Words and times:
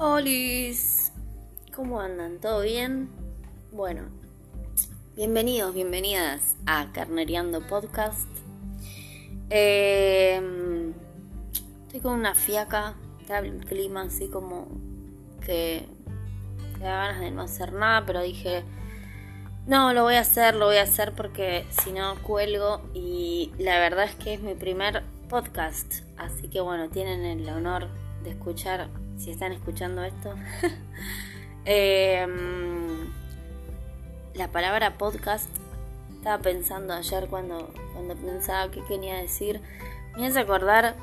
Hola, 0.00 0.30
¿cómo 1.74 2.00
andan? 2.00 2.38
¿Todo 2.38 2.60
bien? 2.60 3.08
Bueno, 3.72 4.02
bienvenidos, 5.16 5.74
bienvenidas 5.74 6.56
a 6.66 6.92
Carnereando 6.92 7.66
Podcast. 7.66 8.28
Em, 9.50 10.94
estoy 11.82 11.98
con 11.98 12.12
una 12.12 12.36
fiaca, 12.36 12.94
está 13.20 13.42
clima 13.66 14.02
así 14.02 14.28
como 14.28 14.68
que 15.44 15.84
te 16.74 16.84
da 16.84 17.08
ganas 17.08 17.20
de 17.20 17.32
no 17.32 17.42
hacer 17.42 17.72
nada, 17.72 18.06
pero 18.06 18.22
dije, 18.22 18.62
no, 19.66 19.92
lo 19.94 20.04
voy 20.04 20.14
a 20.14 20.20
hacer, 20.20 20.54
lo 20.54 20.66
voy 20.66 20.76
a 20.76 20.84
hacer 20.84 21.12
porque 21.12 21.66
si 21.82 21.90
no 21.90 22.14
cuelgo 22.22 22.88
y 22.94 23.50
la 23.58 23.80
verdad 23.80 24.04
es 24.04 24.14
que 24.14 24.34
es 24.34 24.42
mi 24.42 24.54
primer 24.54 25.02
podcast, 25.28 26.04
así 26.16 26.46
que 26.46 26.60
bueno, 26.60 26.88
tienen 26.88 27.24
el 27.24 27.48
honor 27.48 27.88
de 28.22 28.30
escuchar 28.30 28.88
si 29.18 29.30
están 29.30 29.52
escuchando 29.52 30.02
esto. 30.04 30.34
Em, 31.70 33.12
la 34.32 34.48
palabra 34.48 34.96
podcast, 34.96 35.50
estaba 36.16 36.38
pensando 36.42 36.94
ayer 36.94 37.26
cuando, 37.28 37.68
cuando 37.92 38.14
pensaba 38.14 38.70
qué 38.70 38.82
quería 38.84 39.16
decir. 39.16 39.60
Me 40.16 40.28
hace 40.28 40.40
acordar, 40.40 40.96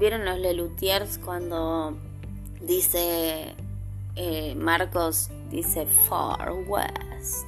¿vieron 0.00 0.24
los 0.24 0.40
Lelutiers 0.40 1.18
cuando 1.18 1.96
dice 2.60 3.54
eh, 4.16 4.56
Marcos, 4.56 5.30
dice 5.50 5.86
Far 5.86 6.52
West? 6.66 7.46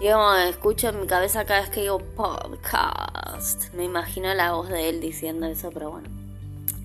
Y 0.00 0.10
como 0.10 0.34
escucho 0.34 0.90
en 0.90 1.00
mi 1.00 1.06
cabeza 1.06 1.46
cada 1.46 1.60
vez 1.60 1.70
que 1.70 1.80
digo 1.80 1.98
podcast. 1.98 3.72
Me 3.72 3.84
imagino 3.84 4.34
la 4.34 4.52
voz 4.52 4.68
de 4.68 4.90
él 4.90 5.00
diciendo 5.00 5.46
eso, 5.46 5.70
pero 5.72 5.92
bueno, 5.92 6.08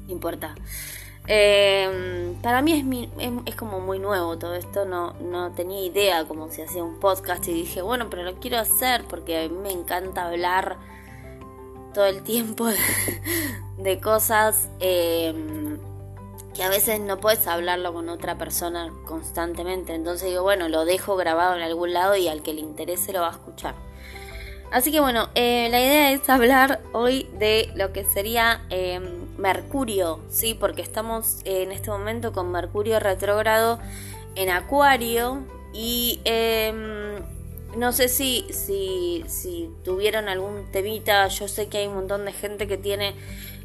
no 0.05 0.11
importa. 0.11 0.55
Eh, 1.27 2.35
para 2.41 2.61
mí 2.61 3.09
es, 3.17 3.35
es, 3.45 3.55
como 3.55 3.79
muy 3.79 3.97
nuevo 3.97 4.37
todo 4.37 4.53
esto, 4.53 4.85
no, 4.85 5.15
tenía 5.55 5.81
idea 5.81 6.25
cómo 6.25 6.51
se 6.51 6.63
hacía 6.63 6.83
un 6.83 6.99
podcast 6.99 7.47
y 7.47 7.53
dije, 7.53 7.81
bueno, 7.81 8.07
pero 8.09 8.23
lo 8.23 8.35
quiero 8.35 8.59
hacer 8.59 9.05
porque 9.09 9.37
a 9.39 9.49
mí 9.49 9.55
me 9.57 9.71
encanta 9.71 10.27
hablar 10.27 10.77
todo 11.93 12.05
el 12.05 12.21
tiempo 12.21 12.67
de, 13.77 13.99
cosas 13.99 14.69
em, 14.79 15.79
que 16.53 16.63
a 16.63 16.69
veces 16.69 16.99
no 16.99 17.19
puedes 17.19 17.47
hablarlo 17.47 17.93
con 17.93 18.09
otra 18.09 18.37
persona 18.37 18.93
constantemente. 19.05 19.95
Entonces 19.95 20.29
digo, 20.29 20.43
bueno, 20.43 20.69
lo 20.69 20.85
dejo 20.85 21.15
grabado 21.15 21.55
en 21.55 21.63
algún 21.63 21.93
lado 21.93 22.15
y 22.15 22.27
al 22.27 22.43
que 22.43 22.53
le 22.53 22.61
interese 22.61 23.13
lo 23.13 23.21
va 23.21 23.29
a 23.29 23.31
escuchar. 23.31 23.73
Así 24.71 24.91
que 24.91 24.99
bueno, 24.99 25.29
eh, 25.35 25.69
la 25.71 25.79
idea 25.79 26.11
es 26.11 26.29
hablar 26.29 26.81
hoy 26.91 27.29
de 27.39 27.71
lo 27.75 27.93
que 27.93 28.03
sería 28.03 28.61
em, 28.69 29.24
Mercurio, 29.37 30.19
¿sí? 30.29 30.53
Porque 30.53 30.81
estamos 30.81 31.39
en 31.43 31.71
este 31.71 31.89
momento 31.89 32.31
con 32.31 32.51
Mercurio 32.51 32.99
retrógrado 32.99 33.79
en 34.35 34.49
Acuario 34.49 35.43
y 35.73 36.21
em, 36.23 37.21
no 37.77 37.91
sé 37.91 38.07
si, 38.07 38.45
si, 38.51 39.23
si, 39.27 39.69
tuvieron 39.83 40.29
algún 40.29 40.71
temita, 40.71 41.27
yo 41.27 41.47
sé 41.47 41.67
que 41.67 41.79
hay 41.79 41.87
un 41.87 41.95
montón 41.95 42.25
de 42.25 42.31
gente 42.31 42.67
que 42.67 42.77
tiene, 42.77 43.15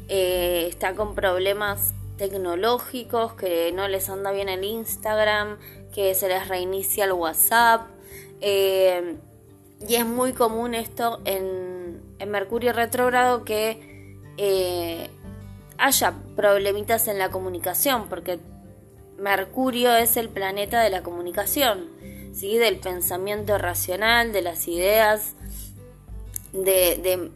eh, 0.09 0.67
está 0.69 0.93
con 0.95 1.15
problemas 1.15 1.93
tecnológicos, 2.17 3.33
que 3.33 3.71
no 3.71 3.87
les 3.87 4.09
anda 4.09 4.31
bien 4.31 4.49
el 4.49 4.63
Instagram, 4.63 5.57
que 5.93 6.13
se 6.15 6.27
les 6.27 6.47
reinicia 6.47 7.05
el 7.05 7.13
WhatsApp. 7.13 7.87
Eh, 8.41 9.15
y 9.87 9.95
es 9.95 10.05
muy 10.05 10.33
común 10.33 10.75
esto 10.75 11.21
en, 11.25 11.71
Mercurio 12.27 12.71
retrógrado 12.71 13.43
que 13.43 14.19
eh, 14.37 15.09
haya 15.81 16.13
problemitas 16.35 17.07
en 17.07 17.17
la 17.17 17.31
comunicación, 17.31 18.07
porque 18.07 18.39
Mercurio 19.17 19.95
es 19.95 20.15
el 20.15 20.29
planeta 20.29 20.81
de 20.81 20.91
la 20.91 21.01
comunicación, 21.01 21.89
¿sí? 22.33 22.57
del 22.57 22.77
pensamiento 22.77 23.57
racional, 23.57 24.31
de 24.31 24.43
las 24.43 24.67
ideas, 24.67 25.35
de, 26.53 27.31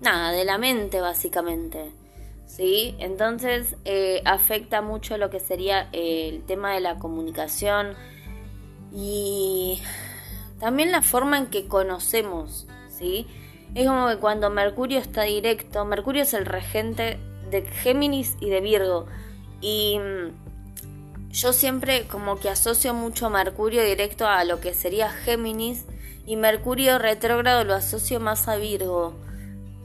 nada, 0.00 0.32
de 0.32 0.44
la 0.44 0.58
mente 0.58 1.00
básicamente. 1.00 1.92
¿sí? 2.46 2.96
Entonces 2.98 3.76
eh, 3.84 4.20
afecta 4.24 4.82
mucho 4.82 5.16
lo 5.16 5.30
que 5.30 5.40
sería 5.40 5.88
el 5.92 6.42
tema 6.44 6.74
de 6.74 6.80
la 6.80 6.98
comunicación 6.98 7.94
y 8.92 9.80
también 10.58 10.90
la 10.90 11.02
forma 11.02 11.38
en 11.38 11.46
que 11.46 11.66
conocemos, 11.66 12.66
¿sí? 12.88 13.26
Es 13.74 13.86
como 13.86 14.08
que 14.08 14.18
cuando 14.18 14.50
Mercurio 14.50 14.98
está 14.98 15.22
directo, 15.22 15.84
Mercurio 15.84 16.22
es 16.22 16.34
el 16.34 16.46
regente 16.46 17.18
de 17.50 17.62
Géminis 17.62 18.36
y 18.40 18.50
de 18.50 18.60
Virgo. 18.60 19.06
Y 19.60 19.98
mm, 19.98 21.30
yo 21.32 21.52
siempre 21.52 22.06
como 22.06 22.38
que 22.38 22.48
asocio 22.48 22.94
mucho 22.94 23.30
Mercurio 23.30 23.82
directo 23.84 24.26
a 24.26 24.44
lo 24.44 24.60
que 24.60 24.74
sería 24.74 25.10
Géminis 25.10 25.84
y 26.26 26.36
Mercurio 26.36 26.98
retrógrado 26.98 27.64
lo 27.64 27.74
asocio 27.74 28.20
más 28.20 28.48
a 28.48 28.56
Virgo. 28.56 29.14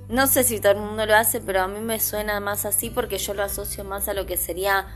No 0.07 0.27
sé 0.27 0.43
si 0.43 0.59
todo 0.59 0.71
el 0.71 0.79
mundo 0.79 1.05
lo 1.05 1.15
hace, 1.15 1.39
pero 1.39 1.61
a 1.61 1.67
mí 1.67 1.79
me 1.79 1.99
suena 1.99 2.39
más 2.39 2.65
así 2.65 2.89
porque 2.89 3.17
yo 3.17 3.33
lo 3.33 3.43
asocio 3.43 3.83
más 3.83 4.07
a 4.07 4.13
lo 4.13 4.25
que 4.25 4.37
sería 4.37 4.87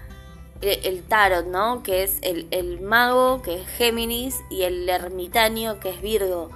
el 0.61 1.03
tarot, 1.03 1.45
¿no? 1.45 1.83
Que 1.83 2.03
es 2.03 2.19
el, 2.21 2.81
mago, 2.81 3.41
que 3.41 3.61
es 3.61 3.67
Géminis, 3.67 4.41
y 4.49 4.63
el 4.63 4.87
ermitaño, 4.87 5.79
que 5.79 5.89
es 5.89 6.01
Virgo. 6.01 6.49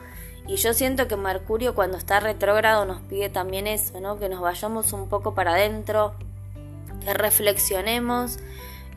Y 0.47 0.55
yo 0.55 0.73
siento 0.73 1.07
que 1.07 1.17
Mercurio 1.17 1.75
cuando 1.75 1.97
está 1.97 2.19
retrógrado 2.19 2.85
nos 2.85 3.01
pide 3.01 3.29
también 3.29 3.67
eso, 3.67 3.99
¿no? 3.99 4.17
Que 4.17 4.29
nos 4.29 4.39
vayamos 4.39 4.93
un 4.93 5.09
poco 5.09 5.35
para 5.35 5.51
adentro, 5.53 6.13
que 7.03 7.13
reflexionemos 7.13 8.39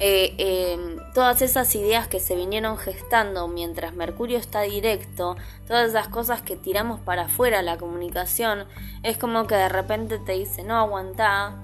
eh, 0.03 0.35
em, 0.39 0.97
todas 1.13 1.43
esas 1.43 1.75
ideas 1.75 2.09
que 2.09 2.21
se 2.21 2.35
vinieron 2.35 2.79
gestando 2.79 3.49
mientras 3.49 3.95
Mercurio 3.95 4.39
está 4.39 4.63
directo, 4.63 5.37
todas 5.67 5.91
esas 5.91 6.09
cosas 6.09 6.41
que 6.41 6.57
tiramos 6.57 7.01
para 7.01 7.23
afuera 7.23 7.61
la 7.61 7.77
comunicación, 7.77 8.65
es 9.03 9.19
como 9.19 9.47
que 9.47 9.57
de 9.57 9.69
repente 9.69 10.19
te 10.19 10.33
dice, 10.33 10.63
no 10.63 10.77
aguantá. 10.77 11.57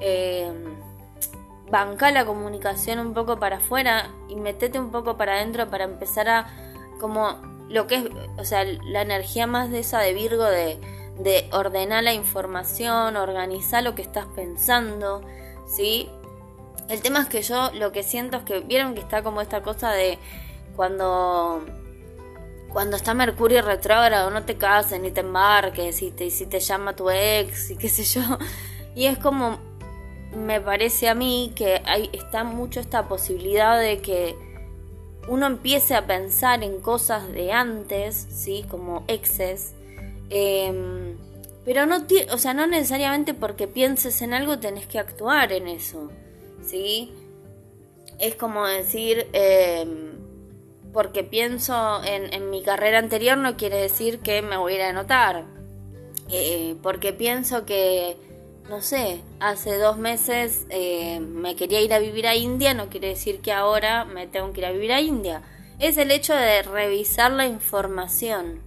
Eh, 0.00 0.52
banca 1.70 2.10
la 2.12 2.26
comunicación 2.26 2.98
un 2.98 3.14
poco 3.14 3.38
para 3.38 3.56
afuera 3.56 4.10
y 4.28 4.36
metete 4.36 4.78
un 4.78 4.90
poco 4.90 5.16
para 5.16 5.36
adentro 5.36 5.70
para 5.70 5.84
empezar 5.84 6.28
a 6.28 6.46
como 7.00 7.40
lo 7.72 7.86
que 7.86 7.96
es, 7.96 8.04
o 8.36 8.44
sea, 8.44 8.64
la 8.64 9.02
energía 9.02 9.46
más 9.46 9.70
de 9.70 9.80
esa 9.80 9.98
de 9.98 10.12
Virgo 10.12 10.44
de, 10.44 10.78
de 11.18 11.48
ordenar 11.52 12.04
la 12.04 12.12
información, 12.12 13.16
organizar 13.16 13.82
lo 13.82 13.94
que 13.94 14.02
estás 14.02 14.26
pensando, 14.36 15.22
¿sí? 15.66 16.08
El 16.88 17.00
tema 17.00 17.22
es 17.22 17.28
que 17.28 17.42
yo 17.42 17.70
lo 17.72 17.90
que 17.90 18.02
siento 18.02 18.36
es 18.36 18.42
que 18.42 18.60
vieron 18.60 18.94
que 18.94 19.00
está 19.00 19.22
como 19.22 19.40
esta 19.40 19.62
cosa 19.62 19.90
de 19.90 20.18
cuando 20.76 21.64
cuando 22.70 22.96
está 22.96 23.12
Mercurio 23.14 23.60
retrógrado, 23.62 24.30
no 24.30 24.44
te 24.44 24.56
cases 24.56 25.00
ni 25.00 25.10
te 25.10 25.20
embarques, 25.20 26.00
y 26.00 26.10
te, 26.10 26.30
si 26.30 26.46
te 26.46 26.58
llama 26.58 26.96
tu 26.96 27.10
ex 27.10 27.70
y 27.70 27.76
qué 27.76 27.88
sé 27.88 28.04
yo. 28.04 28.22
Y 28.94 29.06
es 29.06 29.16
como 29.16 29.58
me 30.36 30.60
parece 30.60 31.08
a 31.08 31.14
mí 31.14 31.52
que 31.54 31.80
hay, 31.86 32.10
está 32.12 32.44
mucho 32.44 32.78
esta 32.80 33.08
posibilidad 33.08 33.78
de 33.78 34.02
que 34.02 34.36
uno 35.28 35.46
empiece 35.46 35.94
a 35.94 36.06
pensar 36.06 36.62
en 36.62 36.80
cosas 36.80 37.32
de 37.32 37.52
antes, 37.52 38.26
¿sí? 38.30 38.64
Como 38.68 39.04
exes. 39.06 39.74
Em, 40.30 41.16
pero 41.64 41.86
no, 41.86 42.04
o 42.32 42.38
sea, 42.38 42.54
no 42.54 42.66
necesariamente 42.66 43.34
porque 43.34 43.68
pienses 43.68 44.20
en 44.22 44.34
algo 44.34 44.58
tenés 44.58 44.86
que 44.86 44.98
actuar 44.98 45.52
en 45.52 45.68
eso, 45.68 46.10
¿sí? 46.64 47.12
Es 48.18 48.34
como 48.34 48.66
decir, 48.66 49.28
em, 49.32 50.12
porque 50.92 51.24
pienso 51.24 52.02
en, 52.04 52.32
en, 52.32 52.50
mi 52.50 52.62
carrera 52.62 52.98
anterior 52.98 53.38
no 53.38 53.56
quiere 53.56 53.76
decir 53.76 54.20
que 54.20 54.42
me 54.42 54.56
voy 54.56 54.74
a 54.74 54.90
ir. 54.90 55.44
Eh, 56.30 56.76
porque 56.82 57.12
pienso 57.12 57.64
que 57.66 58.16
no 58.68 58.80
sé, 58.80 59.22
hace 59.40 59.76
dos 59.78 59.98
meses 59.98 60.66
eh, 60.70 61.20
me 61.20 61.56
quería 61.56 61.80
ir 61.80 61.92
a 61.92 61.98
vivir 61.98 62.26
a 62.26 62.36
India, 62.36 62.74
no 62.74 62.88
quiere 62.88 63.08
decir 63.08 63.40
que 63.40 63.52
ahora 63.52 64.04
me 64.04 64.26
tengo 64.26 64.52
que 64.52 64.60
ir 64.60 64.66
a 64.66 64.72
vivir 64.72 64.92
a 64.92 65.00
India. 65.00 65.42
Es 65.78 65.96
el 65.96 66.10
hecho 66.10 66.34
de 66.34 66.62
revisar 66.62 67.32
la 67.32 67.46
información, 67.46 68.62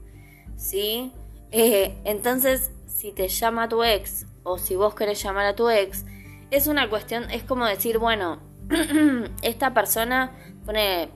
¿sí? 0.57 1.11
Eh, 1.51 1.97
entonces, 2.03 2.71
si 2.87 3.11
te 3.11 3.27
llama 3.27 3.69
tu 3.69 3.83
ex 3.83 4.25
o 4.43 4.57
si 4.57 4.75
vos 4.75 4.95
querés 4.95 5.23
llamar 5.23 5.45
a 5.45 5.55
tu 5.55 5.69
ex, 5.69 6.05
es 6.51 6.67
una 6.67 6.89
cuestión, 6.89 7.29
es 7.31 7.43
como 7.43 7.65
decir, 7.65 7.97
bueno, 7.97 8.39
esta 9.41 9.73
persona 9.73 10.31
pone, 10.65 11.09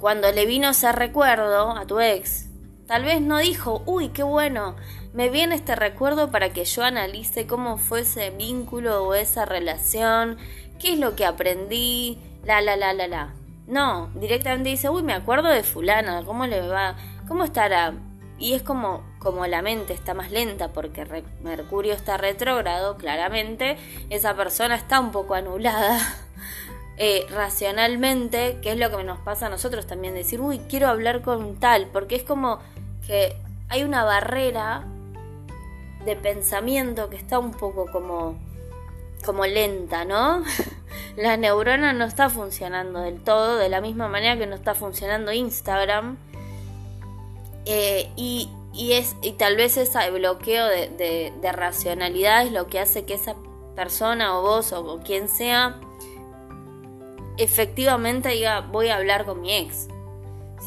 cuando 0.00 0.32
le 0.32 0.46
vino 0.46 0.70
ese 0.70 0.90
recuerdo 0.92 1.72
a 1.72 1.86
tu 1.86 2.00
ex, 2.00 2.48
tal 2.86 3.04
vez 3.04 3.20
no 3.20 3.38
dijo, 3.38 3.82
uy, 3.86 4.08
qué 4.08 4.22
bueno, 4.22 4.76
me 5.12 5.28
viene 5.28 5.54
este 5.54 5.76
recuerdo 5.76 6.30
para 6.30 6.50
que 6.50 6.64
yo 6.64 6.84
analice 6.84 7.46
cómo 7.46 7.76
fue 7.76 8.00
ese 8.00 8.30
vínculo 8.30 9.04
o 9.04 9.14
esa 9.14 9.44
relación, 9.44 10.38
qué 10.80 10.94
es 10.94 10.98
lo 10.98 11.14
que 11.16 11.26
aprendí, 11.26 12.18
la, 12.44 12.60
la, 12.60 12.76
la, 12.76 12.92
la, 12.92 13.06
la. 13.06 13.34
No, 13.66 14.10
directamente 14.14 14.70
dice, 14.70 14.88
uy, 14.88 15.02
me 15.02 15.12
acuerdo 15.12 15.48
de 15.48 15.62
fulana, 15.62 16.22
¿cómo 16.24 16.46
le 16.46 16.66
va? 16.66 16.96
¿Cómo 17.28 17.44
estará? 17.44 17.94
Y 18.38 18.54
es 18.54 18.62
como, 18.62 19.04
como 19.18 19.46
la 19.46 19.62
mente 19.62 19.92
está 19.92 20.14
más 20.14 20.32
lenta 20.32 20.72
porque 20.72 21.06
Mercurio 21.42 21.92
está 21.92 22.16
retrógrado, 22.16 22.96
claramente 22.96 23.76
esa 24.10 24.34
persona 24.34 24.74
está 24.74 24.98
un 24.98 25.12
poco 25.12 25.34
anulada. 25.34 26.00
eh, 26.96 27.26
racionalmente, 27.30 28.58
que 28.62 28.72
es 28.72 28.78
lo 28.78 28.90
que 28.90 29.04
nos 29.04 29.20
pasa 29.20 29.46
a 29.46 29.50
nosotros 29.50 29.86
también, 29.86 30.14
decir, 30.14 30.40
uy, 30.40 30.58
quiero 30.68 30.88
hablar 30.88 31.22
con 31.22 31.60
tal, 31.60 31.86
porque 31.92 32.16
es 32.16 32.22
como 32.22 32.58
que 33.06 33.36
hay 33.68 33.84
una 33.84 34.04
barrera 34.04 34.86
de 36.04 36.16
pensamiento 36.16 37.08
que 37.10 37.16
está 37.16 37.38
un 37.38 37.52
poco 37.52 37.86
como, 37.90 38.36
como 39.24 39.46
lenta, 39.46 40.04
¿no? 40.04 40.42
La 41.16 41.36
neurona 41.36 41.92
no 41.92 42.04
está 42.04 42.30
funcionando 42.30 43.00
del 43.00 43.22
todo, 43.22 43.56
de 43.56 43.68
la 43.68 43.80
misma 43.80 44.08
manera 44.08 44.36
que 44.38 44.46
no 44.46 44.54
está 44.54 44.74
funcionando 44.74 45.32
Instagram. 45.32 46.16
Eh, 47.64 48.10
y, 48.16 48.48
es, 48.74 49.14
y 49.22 49.32
tal 49.32 49.56
vez 49.56 49.76
ese 49.76 50.10
bloqueo 50.10 50.66
de, 50.66 50.88
de, 51.40 51.52
racionalidad 51.52 52.44
es 52.44 52.52
lo 52.52 52.66
que 52.66 52.80
hace 52.80 53.04
que 53.04 53.14
esa 53.14 53.36
persona 53.76 54.38
o 54.38 54.42
vos 54.42 54.72
o, 54.72 55.00
quien 55.00 55.28
sea 55.28 55.80
efectivamente 57.38 58.30
diga 58.30 58.60
voy 58.60 58.88
a 58.88 58.96
hablar 58.96 59.24
con 59.24 59.40
mi 59.40 59.54
ex. 59.54 59.88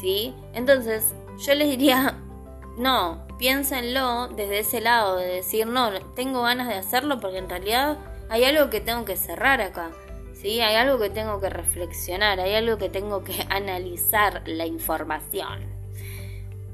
¿Sí? 0.00 0.34
Entonces 0.54 1.14
yo 1.38 1.54
les 1.54 1.68
diría, 1.68 2.18
no, 2.78 3.25
piénsenlo 3.38 4.28
desde 4.28 4.60
ese 4.60 4.80
lado, 4.80 5.16
de 5.16 5.26
decir, 5.26 5.66
no, 5.66 5.90
tengo 6.14 6.42
ganas 6.42 6.68
de 6.68 6.74
hacerlo 6.74 7.20
porque 7.20 7.38
en 7.38 7.48
realidad 7.48 7.98
hay 8.28 8.44
algo 8.44 8.70
que 8.70 8.80
tengo 8.80 9.04
que 9.04 9.16
cerrar 9.16 9.60
acá. 9.60 9.90
¿sí? 10.32 10.60
Hay 10.60 10.76
algo 10.76 10.98
que 10.98 11.10
tengo 11.10 11.40
que 11.40 11.50
reflexionar, 11.50 12.40
hay 12.40 12.54
algo 12.54 12.78
que 12.78 12.88
tengo 12.88 13.24
que 13.24 13.46
analizar 13.50 14.42
la 14.46 14.66
información. 14.66 15.60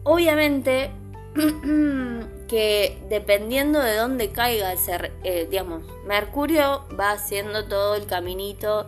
Obviamente 0.04 0.90
que 2.48 2.98
dependiendo 3.08 3.80
de 3.80 3.96
dónde 3.96 4.30
caiga 4.30 4.72
ese, 4.72 5.12
eh, 5.24 5.46
digamos, 5.50 5.84
Mercurio 6.06 6.84
va 6.98 7.12
haciendo 7.12 7.66
todo 7.66 7.94
el 7.94 8.06
caminito 8.06 8.86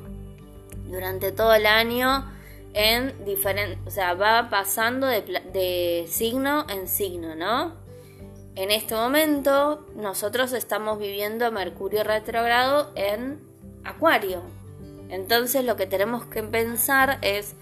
durante 0.86 1.32
todo 1.32 1.54
el 1.54 1.66
año 1.66 2.30
en 2.74 3.24
diferente, 3.24 3.78
o 3.86 3.90
sea, 3.90 4.14
va 4.14 4.50
pasando 4.50 5.06
de, 5.06 5.22
de 5.22 6.06
signo 6.08 6.66
en 6.68 6.88
signo, 6.88 7.34
¿no? 7.34 7.72
En 8.56 8.70
este 8.70 8.94
momento 8.94 9.86
nosotros 9.96 10.52
estamos 10.52 10.98
viviendo 10.98 11.50
Mercurio 11.50 12.04
retrogrado 12.04 12.92
en 12.94 13.40
Acuario. 13.84 14.42
Entonces 15.08 15.64
lo 15.64 15.76
que 15.76 15.86
tenemos 15.86 16.24
que 16.26 16.42
pensar 16.42 17.18
es 17.22 17.54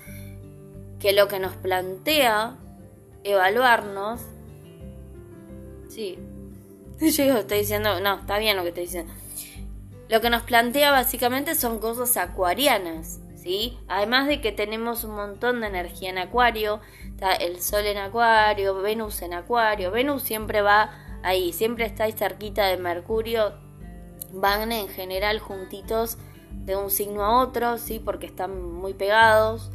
que 1.01 1.13
lo 1.13 1.29
que 1.29 1.39
nos 1.39 1.55
plantea 1.57 2.57
evaluarnos, 3.25 4.21
sí, 5.89 6.19
yo 7.01 7.39
estoy 7.39 7.59
diciendo, 7.59 8.01
no, 8.01 8.21
está 8.21 8.39
bien 8.39 8.57
lo 8.57 8.63
que 8.63 8.69
estoy 8.69 8.85
diciendo. 8.85 9.13
Lo 10.09 10.21
que 10.21 10.31
nos 10.31 10.43
plantea 10.43 10.91
básicamente 10.91 11.55
son 11.55 11.79
cosas 11.79 12.17
acuarianas. 12.17 13.19
Además 13.89 14.29
de 14.29 14.41
que 14.41 14.53
tenemos 14.53 15.05
un 15.05 15.15
montón 15.15 15.61
de 15.61 15.67
energía 15.67 16.11
en 16.11 16.19
Acuario, 16.19 16.81
está 17.07 17.33
el 17.33 17.61
Sol 17.61 17.87
en 17.87 17.99
Acuario, 17.99 18.75
Venus 18.81 19.23
en 19.23 19.35
Acuario, 19.35 19.91
Venus 19.91 20.23
siempre 20.23 20.63
va 20.63 20.91
ahí, 21.23 21.53
siempre 21.53 21.85
está 21.85 22.05
ahí 22.05 22.13
cerquita 22.13 22.67
de 22.67 22.77
Mercurio, 22.77 23.55
van 24.33 24.73
en 24.73 24.89
general 24.89 25.39
juntitos 25.41 26.19
de 26.51 26.77
un 26.77 26.91
signo 26.91 27.25
a 27.25 27.43
otro, 27.43 27.79
¿sí? 27.79 27.99
Porque 27.99 28.27
están 28.27 28.63
muy 28.63 28.95
pegados. 28.95 29.71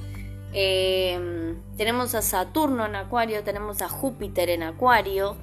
Em, 0.53 1.61
tenemos 1.75 2.15
a 2.15 2.21
Saturno 2.21 2.85
en 2.85 2.95
Acuario, 2.95 3.43
tenemos 3.43 3.81
a 3.81 3.89
Júpiter 3.89 4.49
en 4.49 4.63
Acuario. 4.63 5.35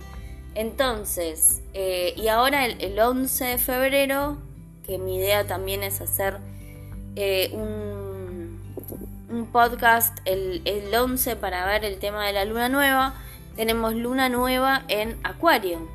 Entonces, 0.55 1.63
eh, 1.75 2.15
y 2.17 2.29
ahora 2.29 2.65
el, 2.65 2.81
el, 2.81 2.99
11 2.99 3.45
de 3.45 3.59
febrero, 3.59 4.39
que 4.87 4.99
mi 4.99 5.17
idea 5.17 5.47
también 5.47 5.83
es 5.83 6.01
hacer 6.01 6.39
eh, 7.17 7.51
un 7.53 7.94
un 9.35 9.47
podcast 9.47 10.17
el, 10.25 10.63
el 10.65 10.95
11 10.95 11.37
para 11.37 11.67
ver 11.67 11.85
el 11.85 11.99
tema 11.99 12.27
de 12.27 12.33
la 12.33 12.45
luna 12.45 12.69
nueva, 12.69 13.15
tenemos 13.57 13.95
luna 13.95 14.29
nueva 14.29 14.85
en 14.89 15.19
Acuario. 15.25 15.89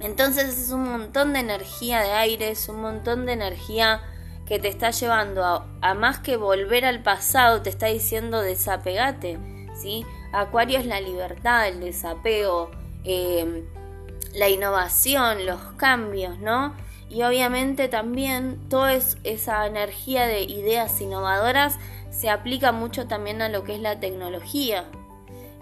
Entonces 0.00 0.58
es 0.58 0.70
un 0.70 0.88
montón 0.88 1.32
de 1.32 1.40
energía 1.40 2.00
de 2.00 2.12
aire, 2.12 2.50
es 2.50 2.68
un 2.68 2.80
montón 2.80 3.26
de 3.26 3.32
energía 3.32 4.00
que 4.46 4.58
te 4.58 4.68
está 4.68 4.90
llevando 4.90 5.66
a, 5.82 5.94
más 5.94 6.20
que 6.20 6.36
volver 6.36 6.84
al 6.84 7.02
pasado, 7.02 7.62
te 7.62 7.70
está 7.70 7.86
diciendo 7.86 8.40
desapegate, 8.40 9.38
¿sí? 9.80 10.06
Acuario 10.32 10.78
es 10.78 10.86
la 10.86 11.00
libertad, 11.00 11.68
el 11.68 11.80
desapego, 11.80 12.70
eh, 13.04 13.64
la 14.34 14.48
innovación, 14.48 15.46
los 15.46 15.60
cambios, 15.76 16.38
¿no? 16.38 16.74
Y 17.10 17.22
obviamente 17.22 17.88
también 17.88 18.68
toda 18.68 18.94
esa 18.94 19.66
energía 19.66 20.26
de 20.26 20.42
ideas 20.42 21.00
innovadoras 21.00 21.76
se 22.10 22.30
aplica 22.30 22.72
mucho 22.72 23.06
también 23.06 23.42
a 23.42 23.48
lo 23.48 23.64
que 23.64 23.74
es 23.74 23.80
la 23.80 24.00
tecnología. 24.00 24.84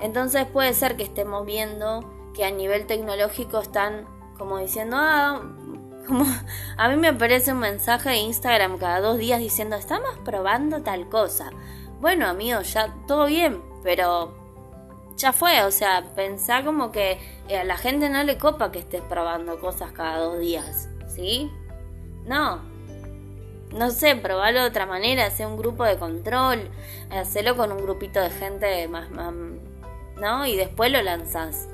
Entonces 0.01 0.47
puede 0.47 0.75
ser 0.75 0.97
que 0.97 1.03
estemos 1.03 1.47
viendo 1.47 2.33
que 2.35 2.45
a 2.45 2.51
nivel 2.51 2.87
tecnológico 2.87 3.61
están 3.61 4.07
como 4.39 4.59
diciendo, 4.59 4.97
ah, 4.99 5.41
como 6.07 6.25
a 6.77 6.89
mí 6.89 6.97
me 6.97 7.09
aparece 7.09 7.53
un 7.53 7.61
mensaje 7.61 8.11
de 8.11 8.17
Instagram 8.17 8.79
cada 8.79 9.01
dos 9.01 9.19
días 9.19 9.41
diciendo, 9.41 9.77
estamos 9.77 10.17
probando 10.25 10.83
tal 10.83 11.09
cosa. 11.09 11.51
Bueno, 12.01 12.27
amigo, 12.27 12.61
ya 12.61 12.95
todo 13.07 13.27
bien, 13.27 13.63
pero 13.83 14.35
ya 15.17 15.33
fue, 15.33 15.63
o 15.63 15.71
sea, 15.71 16.05
pensá 16.15 16.63
como 16.63 16.93
que 16.93 17.19
a 17.49 17.65
la 17.65 17.79
gente 17.79 18.11
no 18.11 18.23
le 18.23 18.37
copa 18.37 18.71
que 18.71 18.81
estés 18.81 19.03
probando 19.03 19.59
cosas 19.59 19.93
cada 19.93 20.19
dos 20.19 20.39
días, 20.39 20.91
¿sí? 21.09 21.51
No, 22.27 22.61
no 23.73 23.91
sé, 23.91 24.17
probarlo 24.17 24.61
de 24.61 24.69
otra 24.69 24.87
manera, 24.87 25.27
hacer 25.27 25.47
un 25.47 25.57
grupo 25.57 25.85
de 25.85 25.97
control, 25.97 26.69
hacerlo 27.11 27.57
con 27.57 27.73
un 27.73 27.79
grupito 27.79 28.21
de 28.21 28.31
gente 28.31 28.89
más, 28.89 29.11
más 29.11 29.33
¿no? 30.21 30.47
Y 30.47 30.57
después 30.57 30.91
lo 30.91 31.03
lanzas. 31.03 31.69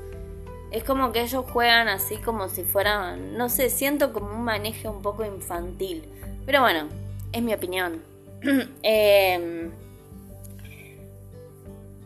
Es 0.71 0.83
como 0.83 1.11
que 1.11 1.21
ellos 1.21 1.45
juegan 1.51 1.87
así 1.87 2.17
como 2.17 2.49
si 2.49 2.63
fueran, 2.63 3.37
no 3.37 3.49
sé, 3.49 3.69
siento 3.69 4.11
como 4.11 4.33
un 4.33 4.43
manejo 4.43 4.89
un 4.89 5.01
poco 5.01 5.23
infantil. 5.23 6.03
Pero 6.45 6.61
bueno, 6.61 6.87
es 7.31 7.41
mi 7.41 7.53
opinión. 7.53 8.01
Em, 8.83 9.71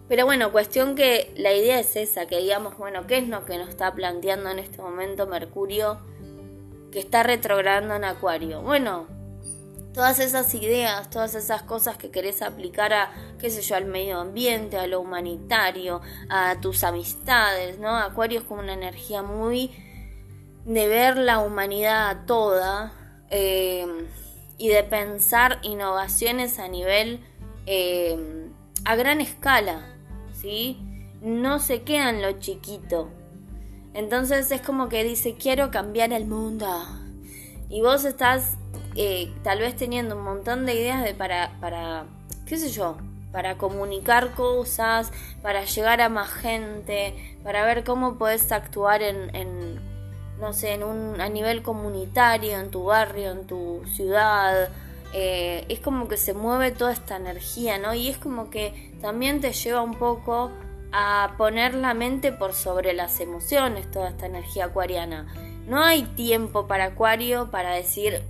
pero 0.07 0.25
bueno, 0.25 0.51
cuestión 0.51 0.95
que 0.95 1.34
la 1.36 1.54
idea 1.54 1.80
es 1.80 1.95
esa, 1.95 2.28
que 2.28 2.38
digamos, 2.38 2.78
bueno, 2.78 3.07
¿qué 3.07 3.18
es 3.18 3.28
lo 3.28 3.44
que 3.45 3.57
nos 3.57 3.69
está 3.69 3.94
planteando 3.94 4.50
en 4.50 4.60
este 4.60 4.81
momento 4.81 5.28
Mercurio 5.28 5.98
que 6.92 7.00
está 7.00 7.24
retrogradando 7.24 7.96
en 7.96 8.06
Acuario? 8.06 8.62
Bueno, 8.62 9.08
todas 9.94 10.20
esas 10.20 10.53
ideas, 10.53 11.10
todas 11.10 11.36
esas 11.36 11.63
cosas 11.63 11.98
que 11.98 12.12
querés 12.12 12.41
aplicar 12.41 12.94
a, 12.94 13.12
qué 13.39 13.50
sé 13.50 13.62
yo, 13.62 13.75
al 13.75 13.86
medio 13.86 14.20
ambiente, 14.20 14.77
a 14.77 14.88
lo 14.88 15.00
humanitario, 15.00 16.01
a 16.29 16.60
tus 16.62 16.84
amistades, 16.84 17.79
¿no? 17.79 17.96
Acuario 17.96 18.39
es 18.39 18.46
como 18.46 18.62
una 18.62 18.74
energía 18.74 19.24
muy 19.24 19.72
de 20.65 20.88
ver 20.88 21.17
la 21.17 21.39
humanidad 21.39 22.25
toda 22.25 22.94
eh, 23.29 23.88
y 24.58 24.67
de 24.70 24.84
pensar 24.84 25.60
innovaciones 25.63 26.60
a 26.60 26.67
nivel, 26.67 27.22
eh, 27.65 28.50
a 28.86 28.96
gran 28.96 29.22
escala, 29.22 29.96
¿sí? 30.34 30.77
No 31.22 31.60
se 31.60 31.84
queda 31.84 32.10
en 32.10 32.22
lo 32.22 32.34
chiquito. 32.34 33.10
Entonces 33.94 34.51
es 34.51 34.62
como 34.62 34.89
que 34.89 35.03
dice, 35.03 35.36
quiero 35.36 35.72
cambiar 35.72 36.13
el 36.13 36.27
mundo. 36.27 36.67
Y 37.70 37.82
vos 37.82 38.06
estás 38.06 38.58
eh, 38.98 39.32
tal 39.44 39.60
vez 39.60 39.75
teniendo 39.75 40.18
un 40.18 40.24
montón 40.24 40.66
de 40.66 40.74
ideas 40.74 41.04
de 41.04 41.13
para, 41.13 41.51
para, 41.62 42.06
qué 42.48 42.58
sé 42.58 42.70
yo, 42.70 42.98
para 43.32 43.58
comunicar 43.58 44.34
cosas, 44.34 45.12
para 45.42 45.63
llegar 45.66 46.01
a 46.01 46.10
más 46.10 46.30
gente, 46.30 47.38
para 47.44 47.63
ver 47.63 47.84
cómo 47.84 48.16
puedes 48.16 48.51
actuar 48.51 49.04
en, 49.04 49.36
en 49.36 49.80
no 50.39 50.54
sé, 50.54 50.74
en 50.74 50.84
un, 50.84 51.22
a 51.22 51.30
nivel 51.30 51.62
comunitario, 51.62 52.60
en 52.60 52.72
tu 52.72 52.86
barrio, 52.86 53.32
en 53.32 53.46
tu 53.46 53.84
ciudad. 53.94 54.70
Eh, 55.13 55.66
es 55.70 55.80
como 55.80 56.08
que 56.08 56.18
se 56.18 56.34
mueve 56.34 56.72
toda 56.72 56.92
esta 56.92 57.18
energía, 57.18 57.77
¿no? 57.77 57.94
Y 57.94 58.10
es 58.10 58.18
como 58.18 58.50
que 58.50 58.92
también 59.01 59.42
te 59.42 59.54
lleva 59.54 59.82
un 59.82 59.96
poco 59.96 60.51
a 60.92 61.36
poner 61.38 61.74
la 61.75 61.94
mente 61.94 62.32
por 62.32 62.54
sobre 62.54 62.94
las 62.94 63.20
emociones, 63.20 63.89
toda 63.92 64.10
esta 64.10 64.25
energía 64.25 64.66
acuariana. 64.66 65.27
No 65.68 65.84
hay 65.84 66.04
tiempo 66.04 66.68
para 66.68 66.86
Acuario 66.86 67.51
para 67.51 67.74
decir, 67.74 68.24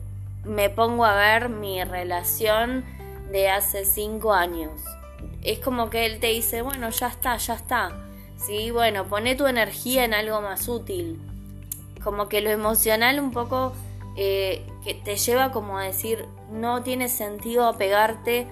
me 0.48 0.70
pongo 0.70 1.06
a 1.06 1.16
ver 1.16 1.50
mi 1.50 1.84
relación 1.84 2.86
de 3.32 3.50
hace 3.50 3.86
cinco 3.86 4.34
años. 4.34 4.72
Es 5.44 5.60
como 5.60 5.90
que 5.90 6.06
él 6.06 6.20
te 6.20 6.28
dice, 6.28 6.62
bueno, 6.62 6.90
ya 6.90 7.08
está, 7.08 7.38
ya 7.38 7.56
está. 7.56 7.92
Sí, 8.38 8.72
bueno, 8.72 9.06
pone 9.06 9.36
tu 9.36 9.48
energía 9.48 10.06
en 10.06 10.14
algo 10.14 10.42
más 10.42 10.68
útil. 10.68 11.20
Como 12.04 12.30
que 12.30 12.42
lo 12.42 12.50
emocional 12.50 13.20
un 13.20 13.32
poco 13.32 13.74
eh, 14.16 14.66
que 14.84 14.94
te 14.94 15.16
lleva 15.18 15.52
como 15.52 15.78
a 15.78 15.84
decir, 15.84 16.26
no 16.52 16.82
tiene 16.84 17.10
sentido 17.10 17.68
apegarte 17.68 18.48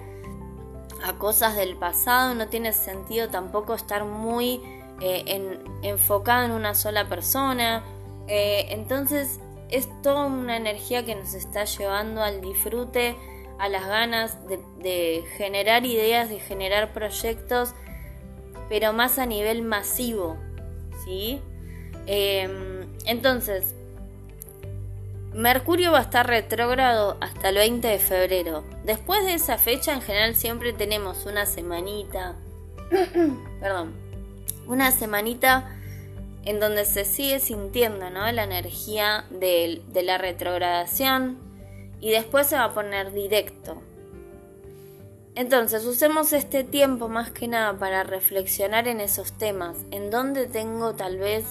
a 1.04 1.14
cosas 1.14 1.56
del 1.56 1.76
pasado, 1.76 2.34
no 2.34 2.48
tiene 2.48 2.72
sentido 2.72 3.28
tampoco 3.28 3.74
estar 3.74 4.04
muy 4.04 4.60
eh, 5.00 5.58
enfocado 5.82 6.44
en 6.44 6.52
una 6.52 6.74
sola 6.74 7.08
persona. 7.08 7.82
Eh, 8.28 8.66
entonces 8.70 9.40
es 9.70 9.88
toda 10.02 10.26
una 10.26 10.56
energía 10.56 11.04
que 11.04 11.14
nos 11.14 11.34
está 11.34 11.64
llevando 11.64 12.22
al 12.22 12.40
disfrute, 12.40 13.16
a 13.58 13.68
las 13.68 13.86
ganas 13.86 14.38
de, 14.46 15.24
generar 15.36 15.84
ideas, 15.86 16.28
de 16.28 16.40
generar 16.40 16.92
proyectos, 16.92 17.74
pero 18.68 18.92
más 18.92 19.18
a 19.18 19.26
nivel 19.26 19.62
masivo, 19.62 20.36
¿sí? 21.04 21.40
Em, 22.06 22.86
entonces, 23.06 23.74
Mercurio 25.32 25.92
va 25.92 25.98
a 25.98 26.02
estar 26.02 26.26
retrógrado 26.26 27.16
hasta 27.20 27.50
el 27.50 27.56
20 27.56 27.88
de 27.88 27.98
febrero. 27.98 28.64
Después 28.84 29.24
de 29.24 29.34
esa 29.34 29.58
fecha, 29.58 29.92
en 29.92 30.00
general, 30.00 30.34
siempre 30.34 30.72
tenemos 30.72 31.26
una 31.26 31.46
semanita, 31.46 32.36
perdón, 33.60 33.94
una 34.66 34.90
semanita 34.90 35.76
en 36.46 36.60
donde 36.60 36.84
se 36.84 37.04
sigue 37.04 37.40
sintiendo 37.40 38.08
¿no? 38.08 38.30
la 38.32 38.44
energía 38.44 39.26
de, 39.30 39.82
de 39.88 40.02
la 40.02 40.16
retrogradación 40.16 41.38
y 42.00 42.12
después 42.12 42.46
se 42.46 42.56
va 42.56 42.64
a 42.64 42.74
poner 42.74 43.12
directo. 43.12 43.82
Entonces, 45.34 45.84
usemos 45.84 46.32
este 46.32 46.64
tiempo 46.64 47.08
más 47.08 47.30
que 47.30 47.46
nada 47.46 47.78
para 47.78 48.04
reflexionar 48.04 48.88
en 48.88 49.00
esos 49.00 49.32
temas, 49.32 49.76
en 49.90 50.10
donde 50.10 50.46
tengo 50.46 50.94
tal 50.94 51.18
vez 51.18 51.44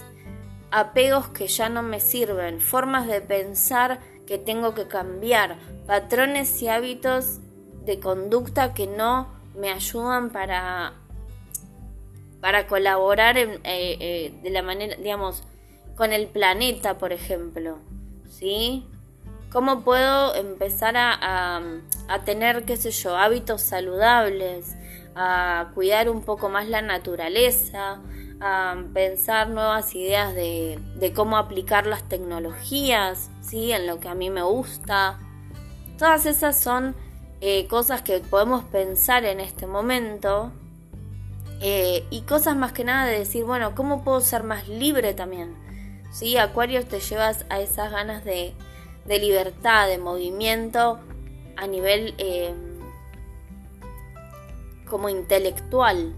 apegos 0.72 1.28
que 1.28 1.48
ya 1.48 1.70
no 1.70 1.84
me 1.84 2.00
sirven, 2.00 2.62
formas 2.62 3.06
de 3.06 3.22
pensar 3.22 4.00
que 4.26 4.40
tengo 4.40 4.74
que 4.74 4.88
cambiar, 4.88 5.58
patrones 5.86 6.62
y 6.62 6.68
hábitos 6.68 7.40
de 7.86 8.00
conducta 8.00 8.74
que 8.74 8.88
no 8.88 9.28
me 9.56 9.72
ayudan 9.72 10.32
para 10.32 11.05
para 12.46 12.68
colaborar 12.68 13.40
eh, 13.40 13.60
eh, 13.64 14.32
de 14.44 14.50
la 14.52 14.62
manera, 14.62 14.96
digamos, 14.98 15.42
con 15.96 16.14
el 16.14 16.28
planeta, 16.28 17.00
por 17.00 17.12
ejemplo, 17.12 17.80
¿sí? 18.30 18.86
¿Cómo 19.52 19.82
puedo 19.82 20.36
empezar 20.36 20.96
a, 20.96 21.60
a, 22.08 22.24
tener, 22.24 22.64
qué 22.66 22.78
sé 22.78 22.92
yo, 22.92 23.18
hábitos 23.18 23.64
saludables, 23.64 24.76
a 25.16 25.72
cuidar 25.74 26.08
un 26.08 26.22
poco 26.22 26.50
más 26.50 26.70
la 26.70 26.84
naturaleza, 26.84 28.00
a 28.40 28.76
pensar 28.94 29.50
nuevas 29.50 29.96
ideas 29.96 30.36
de, 30.36 30.78
de 30.98 31.14
cómo 31.14 31.38
aplicar 31.38 31.88
las 31.88 32.08
tecnologías, 32.08 33.32
¿sí? 33.42 33.72
En 33.72 33.88
lo 33.88 34.00
que 34.00 34.08
a 34.08 34.14
mí 34.14 34.30
me 34.30 34.44
gusta. 34.44 35.18
Todas 35.98 36.28
esas 36.28 36.62
son 36.62 36.96
eh, 37.42 37.66
cosas 37.66 38.04
que 38.04 38.20
podemos 38.20 38.64
pensar 38.66 39.26
en 39.26 39.40
este 39.40 39.66
momento 39.66 40.52
eh, 41.62 42.06
y 42.10 42.22
cosas 42.22 42.56
más 42.56 42.74
que 42.74 42.84
nada 42.84 43.06
de 43.06 43.20
decir, 43.20 43.44
bueno, 43.46 43.76
¿cómo 43.76 44.04
puedo 44.04 44.22
ser 44.22 44.44
más 44.44 44.68
libre 44.68 45.14
también? 45.14 45.56
¿Sí? 46.12 46.38
Acuario 46.38 46.86
te 46.86 47.00
llevas 47.00 47.46
a 47.50 47.60
esas 47.60 47.92
ganas 47.92 48.24
de, 48.24 48.54
de 49.06 49.20
libertad, 49.20 49.88
de 49.88 49.98
movimiento 49.98 51.00
a 51.58 51.68
nivel 51.68 52.14
eh, 52.18 52.54
como 54.88 55.10
intelectual. 55.10 56.16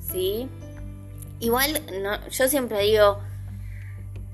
¿Sí? 0.00 0.48
Igual, 1.40 1.82
no, 2.02 2.28
yo 2.28 2.48
siempre 2.48 2.80
digo, 2.80 3.20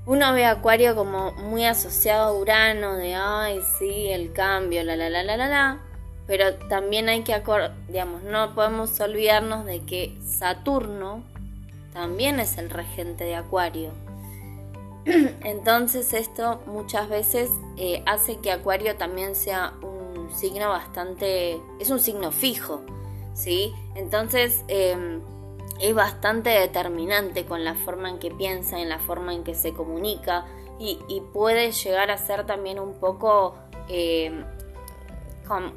uno 0.05 0.33
ve 0.33 0.45
a 0.45 0.51
Acuario 0.51 0.95
como 0.95 1.31
muy 1.33 1.65
asociado 1.65 2.29
a 2.29 2.33
Urano, 2.33 2.95
de 2.95 3.15
ay, 3.15 3.61
sí, 3.79 4.09
el 4.09 4.33
cambio, 4.33 4.83
la 4.83 4.95
la 4.95 5.09
la 5.09 5.23
la 5.23 5.37
la 5.37 5.47
la 5.47 5.90
pero 6.27 6.55
también 6.69 7.09
hay 7.09 7.23
que 7.23 7.33
acordar, 7.33 7.75
digamos, 7.87 8.23
no 8.23 8.53
podemos 8.55 8.99
olvidarnos 8.99 9.65
de 9.65 9.81
que 9.81 10.17
Saturno 10.25 11.23
también 11.93 12.39
es 12.39 12.57
el 12.57 12.69
regente 12.69 13.23
de 13.23 13.35
Acuario. 13.35 13.91
Entonces 15.05 16.13
esto 16.13 16.61
muchas 16.65 17.09
veces 17.09 17.49
eh, 17.77 18.03
hace 18.05 18.37
que 18.37 18.51
Acuario 18.51 18.95
también 18.95 19.35
sea 19.35 19.73
un 19.81 20.31
signo 20.33 20.69
bastante, 20.69 21.59
es 21.79 21.89
un 21.89 21.99
signo 21.99 22.31
fijo, 22.31 22.81
¿sí? 23.33 23.73
Entonces 23.95 24.63
em, 24.67 25.21
es 25.79 25.95
bastante 25.95 26.51
determinante 26.51 27.45
con 27.45 27.65
la 27.65 27.73
forma 27.73 28.09
en 28.09 28.19
que 28.19 28.31
piensa, 28.31 28.79
en 28.79 28.89
la 28.89 28.99
forma 28.99 29.33
en 29.33 29.43
que 29.43 29.55
se 29.55 29.73
comunica 29.73 30.45
y, 30.79 31.21
puede 31.31 31.71
llegar 31.71 32.09
a 32.09 32.17
ser 32.17 32.47
también 32.47 32.79
un 32.79 32.95
poco 32.95 33.55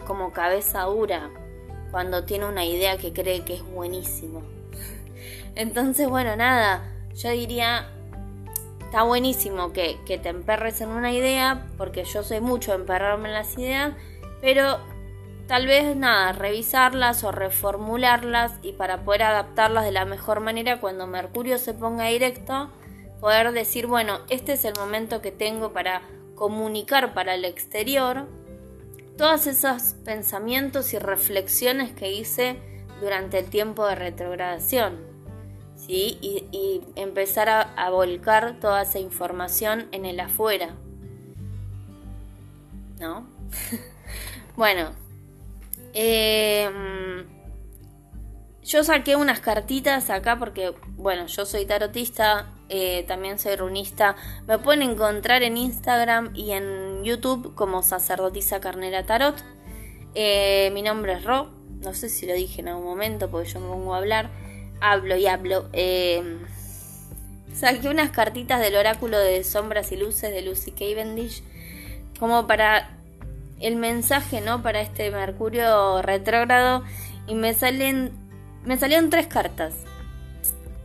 como 0.07 0.33
cabeza 0.33 0.83
dura 0.83 1.31
cuando 1.90 2.25
tiene 2.25 2.47
una 2.47 2.64
idea 2.64 2.97
que 2.99 3.12
cree 3.12 3.45
que 3.45 3.54
es 3.54 3.62
buenísimo. 3.62 4.43
Entonces, 5.54 6.09
bueno, 6.09 6.37
nada, 6.37 6.93
yo 7.14 7.31
diría, 7.31 7.88
está 8.81 9.02
buenísimo 9.02 9.73
que, 9.73 9.99
que 10.07 10.19
te 10.19 10.28
emperres 10.28 10.81
en 10.81 10.88
una 10.88 11.12
idea, 11.12 11.66
porque 11.76 12.04
yo 12.04 12.23
soy 12.23 12.40
mucho 12.40 12.75
emperrarme 12.75 13.28
en 13.28 13.35
las 13.35 13.57
ideas, 13.59 13.95
pero 14.40 14.78
tal 15.47 15.66
vez 15.66 15.97
nada, 15.97 16.33
revisarlas 16.33 17.23
o 17.25 17.33
reformularlas 17.33 18.52
y 18.62 18.73
para 18.73 19.04
poder 19.04 19.25
adaptarlas 19.25 19.85
de 19.85 19.93
la 19.93 20.04
mejor 20.04 20.40
manera 20.40 20.81
cuando 20.81 21.07
Mercurio 21.07 21.59
se 21.59 21.75
ponga 21.75 22.07
directo, 22.07 22.71
poder 23.21 23.52
decir, 23.52 23.87
bueno, 23.87 24.21
este 24.31 24.54
es 24.54 24.64
el 24.64 24.75
momento 24.75 25.21
que 25.21 25.33
tengo 25.33 25.73
para 25.73 26.02
comunicar 26.35 27.14
para 27.14 27.35
el 27.35 27.45
exterior 27.45 28.26
todos 29.16 29.47
esos 29.47 29.94
pensamientos 30.04 30.92
y 30.92 30.99
reflexiones 30.99 31.92
que 31.92 32.12
hice 32.12 32.59
durante 33.00 33.38
el 33.38 33.47
tiempo 33.47 33.87
de 33.87 33.94
retrogradación. 33.94 35.14
¿sí? 35.76 36.18
Y, 36.21 36.83
empezar 36.97 37.49
a, 37.49 37.90
volcar 37.90 38.59
toda 38.61 38.83
esa 38.83 38.99
información 38.99 39.88
en 39.92 40.04
el 40.04 40.21
afuera. 40.21 40.75
¿No? 42.99 43.26
bueno, 44.56 44.92
em, 45.92 47.25
yo 48.62 48.85
saqué 48.85 49.16
unas 49.16 49.40
cartitas 49.40 50.11
acá 50.11 50.38
porque, 50.38 50.75
bueno, 50.97 51.26
yo 51.26 51.44
soy 51.44 51.66
tarotista, 51.66 52.52
eh, 52.76 53.04
también 53.07 53.38
soy 53.38 53.54
runista. 53.54 54.16
Me 54.49 54.59
pueden 54.59 54.83
encontrar 54.83 55.45
en 55.45 55.57
Instagram 55.57 56.33
y 56.35 56.50
en 56.50 57.04
YouTube 57.04 57.54
como 57.54 57.85
sacerdotisa 57.85 58.59
carnera 58.59 59.07
tarot. 59.07 59.37
Eh, 60.16 60.71
mi 60.75 60.83
nombre 60.83 61.12
es 61.12 61.23
Ro, 61.23 61.50
no 61.83 61.95
sé 61.95 62.09
si 62.09 62.26
lo 62.26 62.35
dije 62.35 62.62
en 62.62 62.69
algún 62.69 62.87
momento 62.87 63.31
porque 63.31 63.50
yo 63.50 63.61
me 63.61 63.69
pongo 63.69 63.95
a 63.95 63.99
hablar. 63.99 64.28
Hablo 64.81 65.16
y 65.16 65.28
hablo. 65.28 65.69
Eh, 65.73 66.21
saqué 67.54 67.88
unas 67.88 68.11
cartitas 68.11 68.61
del 68.61 68.75
oráculo 68.75 69.21
de 69.21 69.45
sombras 69.45 69.93
y 69.93 69.97
luces 69.97 70.33
de 70.33 70.43
Lucy 70.43 70.73
Cavendish 70.73 71.45
como 72.19 72.49
para 72.49 72.99
el 73.61 73.76
mensaje, 73.76 74.40
¿no? 74.40 74.64
Para 74.64 74.81
este 74.81 75.12
Mercurio 75.12 76.02
retrógrado 76.02 76.83
y 77.28 77.37
me 77.37 77.54
salen 77.54 78.11
me 78.64 78.76
salieron 78.78 79.11
tres 79.11 79.28
cartas. 79.28 79.75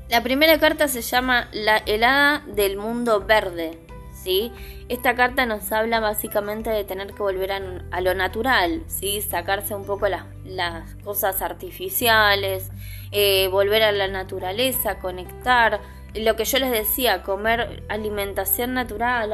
La 0.10 0.24
primera 0.24 0.58
carta 0.58 0.88
se 0.88 1.04
llama 1.04 1.50
La 1.52 1.78
helada 1.78 2.44
del 2.48 2.78
mundo 2.78 3.22
verde. 3.22 3.78
¿sí? 4.12 4.52
Esta 4.90 5.16
carta 5.16 5.46
nos 5.46 5.72
habla 5.72 6.00
básicamente 6.00 6.72
de 6.72 6.84
tener 6.84 7.14
que 7.14 7.22
volver 7.22 7.52
a, 7.52 8.02
lo 8.02 8.16
natural, 8.16 8.82
¿sí? 8.88 9.22
sacarse 9.22 9.76
un 9.76 9.86
poco 9.86 10.08
las, 10.08 10.96
cosas 11.04 11.44
artificiales, 11.44 12.72
eh, 13.12 13.50
volver 13.50 13.84
a 13.84 13.92
la 13.92 14.08
naturaleza, 14.08 14.98
conectar. 14.98 15.80
Lo 16.16 16.36
que 16.36 16.46
yo 16.46 16.58
les 16.58 16.72
decía, 16.72 17.22
comer 17.22 17.84
alimentación 17.88 18.74
natural, 18.74 19.32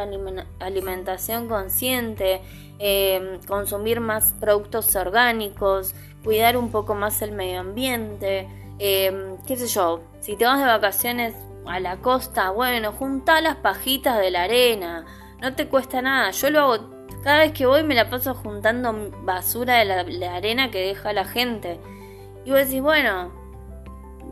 alimentación 0.59 1.47
consciente, 1.47 2.41
eh, 2.79 3.39
consumir 3.47 4.01
más 4.01 4.35
productos 4.41 4.93
orgánicos, 4.97 5.95
cuidar 6.21 6.57
un 6.57 6.69
poco 6.69 6.95
más 6.95 7.21
el 7.21 7.31
medio 7.31 7.61
ambiente, 7.61 8.49
eh, 8.79 9.35
qué 9.45 9.57
sé 9.57 9.67
yo, 9.67 10.01
si 10.19 10.35
te 10.35 10.45
vas 10.45 10.59
de 10.59 10.65
vacaciones 10.65 11.35
a 11.65 11.79
la 11.79 11.97
costa, 11.97 12.51
bueno, 12.51 12.91
junta 12.91 13.41
las 13.41 13.57
pajitas 13.57 14.19
de 14.19 14.31
la 14.31 14.43
arena, 14.43 15.05
no 15.41 15.55
te 15.55 15.67
cuesta 15.67 16.01
nada, 16.01 16.31
yo 16.31 16.49
lo 16.49 16.59
hago, 16.59 16.89
cada 17.23 17.39
vez 17.39 17.53
que 17.53 17.65
voy 17.65 17.83
me 17.83 17.95
la 17.95 18.09
paso 18.09 18.35
juntando 18.35 19.11
basura 19.23 19.77
de 19.77 19.85
la, 19.85 20.35
arena 20.35 20.69
que 20.69 20.87
deja 20.87 21.11
la 21.11 21.25
gente. 21.25 21.79
Y 22.45 22.51
vos 22.51 22.59
decís, 22.59 22.81
bueno, 22.81 23.31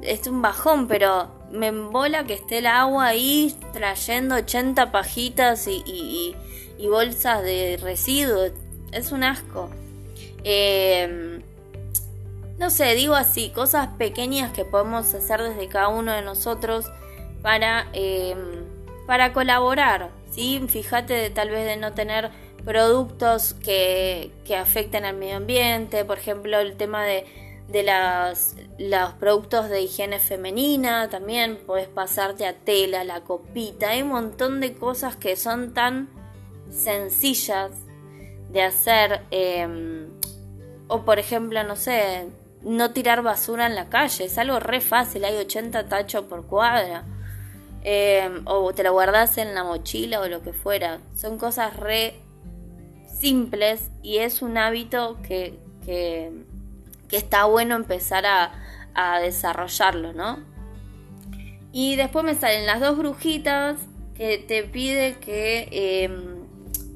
es 0.04 0.28
un 0.28 0.44
bajón, 0.44 0.88
pero 0.88 1.32
me 1.50 1.68
embola 1.68 2.24
que 2.26 2.36
esté 2.36 2.60
el 2.60 2.68
agua 2.68 3.08
ahí 3.08 3.56
trayendo 3.74 4.36
80 4.36 4.92
pajitas 4.92 5.68
y, 5.68 6.36
y 6.78 6.88
bolsas 6.88 7.42
de 7.42 7.80
residuos. 7.82 8.52
Es 8.92 9.12
un 9.12 9.24
asco. 9.24 9.72
Eh, 10.44 11.33
no 12.64 12.70
sé, 12.70 12.96
digo 12.96 13.14
así, 13.14 13.50
cosas 13.50 13.90
pequeñas 13.98 14.54
que 14.54 14.64
podemos 14.64 15.14
hacer 15.14 15.42
desde 15.42 15.68
cada 15.68 15.90
uno 15.90 16.14
de 16.14 16.22
nosotros 16.22 16.86
para, 17.42 17.90
em, 17.92 18.38
para 19.06 19.34
colaborar, 19.34 20.12
¿sí? 20.32 20.64
Fíjate 20.70 21.30
tal 21.32 21.50
vez 21.50 21.66
de 21.66 21.76
no 21.76 21.92
tener 21.92 22.32
productos 22.64 23.54
que, 23.54 24.32
que 24.46 24.56
afecten 24.56 25.04
al 25.04 25.18
medio 25.18 25.36
ambiente, 25.36 26.06
por 26.06 26.20
ejemplo, 26.20 26.58
el 26.62 26.78
tema 26.78 27.04
de, 27.04 27.26
de 27.68 27.84
las, 27.84 28.56
los 28.78 29.12
productos 29.16 29.68
de 29.68 29.82
higiene 29.82 30.20
femenina, 30.20 31.10
también 31.10 31.60
puedes 31.68 31.90
pasarte 31.90 32.46
a 32.46 32.54
tela, 32.54 33.04
la 33.04 33.26
copita, 33.26 33.90
hay 33.90 34.04
un 34.04 34.08
montón 34.08 34.62
de 34.62 34.74
cosas 34.74 35.18
que 35.18 35.36
son 35.36 35.74
tan 35.74 36.08
sencillas 36.72 37.72
de 38.52 38.62
hacer, 38.62 39.20
em, 39.32 40.08
o 40.88 41.04
por 41.04 41.20
ejemplo, 41.20 41.62
no 41.66 41.76
sé, 41.76 42.30
no 42.64 42.92
tirar 42.92 43.22
basura 43.22 43.66
en 43.66 43.76
la 43.76 43.90
calle, 43.90 44.26
es 44.26 44.38
algo 44.38 44.60
re 44.60 44.82
fácil, 44.82 45.26
hay 45.26 45.36
80 45.36 45.88
tachos 45.88 46.26
por 46.26 46.46
cuadra. 46.48 47.04
Em, 47.86 48.44
o 48.46 48.74
te 48.74 48.82
lo 48.82 48.94
guardas 48.94 49.38
en 49.38 49.54
la 49.54 49.66
mochila 49.66 50.22
o 50.22 50.28
lo 50.30 50.42
que 50.42 50.54
fuera. 50.54 51.02
Son 51.16 51.38
cosas 51.38 51.76
re 51.76 52.16
simples 53.20 53.90
y 54.02 54.20
es 54.20 54.42
un 54.42 54.58
hábito 54.58 55.18
que, 55.28 55.60
que, 55.86 56.32
está 57.12 57.46
bueno 57.46 57.76
empezar 57.76 58.26
a, 58.26 58.52
a, 58.96 59.20
desarrollarlo, 59.20 60.14
¿no? 60.14 60.40
Y 61.72 61.96
después 61.96 62.26
me 62.26 62.34
salen 62.34 62.66
las 62.66 62.80
dos 62.80 62.98
brujitas 62.98 63.78
que 64.16 64.40
te 64.40 64.64
pide 64.64 65.18
que 65.20 65.68
em, 65.72 66.48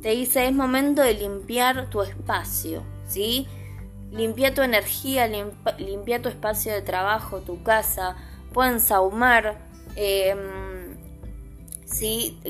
te 0.01 0.09
dice 0.11 0.47
es 0.47 0.53
momento 0.53 1.01
de 1.03 1.13
limpiar 1.13 1.89
tu 1.89 2.01
espacio, 2.01 2.83
¿sí? 3.07 3.47
Limpia 4.11 4.53
tu 4.53 4.61
energía, 4.61 5.27
limpia 5.77 6.21
tu 6.21 6.29
espacio 6.29 6.73
de 6.73 6.81
trabajo, 6.81 7.41
tu 7.41 7.61
casa, 7.63 8.15
pueden 8.53 8.79
saumar, 8.79 9.57
em. 9.95 10.97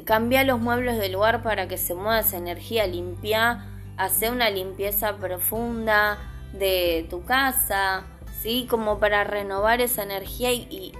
Cambia 0.05 0.43
los 0.43 0.59
muebles 0.59 0.97
del 0.97 1.13
lugar 1.13 1.43
para 1.43 1.67
que 1.67 1.77
se 1.77 1.93
mueva 1.93 2.19
esa 2.19 2.37
energía, 2.37 2.87
limpia, 2.87 3.65
hace 3.95 4.29
una 4.31 4.49
limpieza 4.49 5.17
profunda 5.17 6.17
de 6.53 7.05
tu 7.09 7.23
casa, 7.23 8.03
¿sí? 8.41 8.67
Como 8.69 8.99
para 8.99 9.23
renovar 9.23 9.79
esa 9.79 10.03
energía 10.03 10.51
y, 10.51 10.93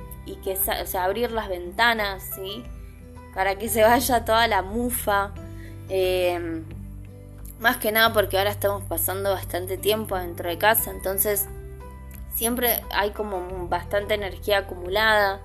que, 0.43 0.53
o 0.53 0.97
abrir 0.99 1.31
las 1.31 1.49
ventanas, 1.49 2.23
¿sí? 2.35 2.63
Para 3.33 3.55
que 3.55 3.69
se 3.69 3.83
vaya 3.83 4.23
toda 4.23 4.47
la 4.47 4.61
mufa. 4.61 5.33
Eh, 5.89 6.63
más 7.59 7.77
que 7.77 7.91
nada 7.91 8.13
porque 8.13 8.37
ahora 8.37 8.51
estamos 8.51 8.83
pasando 8.83 9.31
bastante 9.31 9.77
tiempo 9.77 10.17
dentro 10.17 10.49
de 10.49 10.57
casa, 10.57 10.91
entonces 10.91 11.47
siempre 12.33 12.81
hay 12.91 13.11
como 13.11 13.67
bastante 13.67 14.13
energía 14.13 14.59
acumulada. 14.59 15.41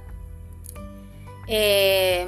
Eh, 1.49 2.27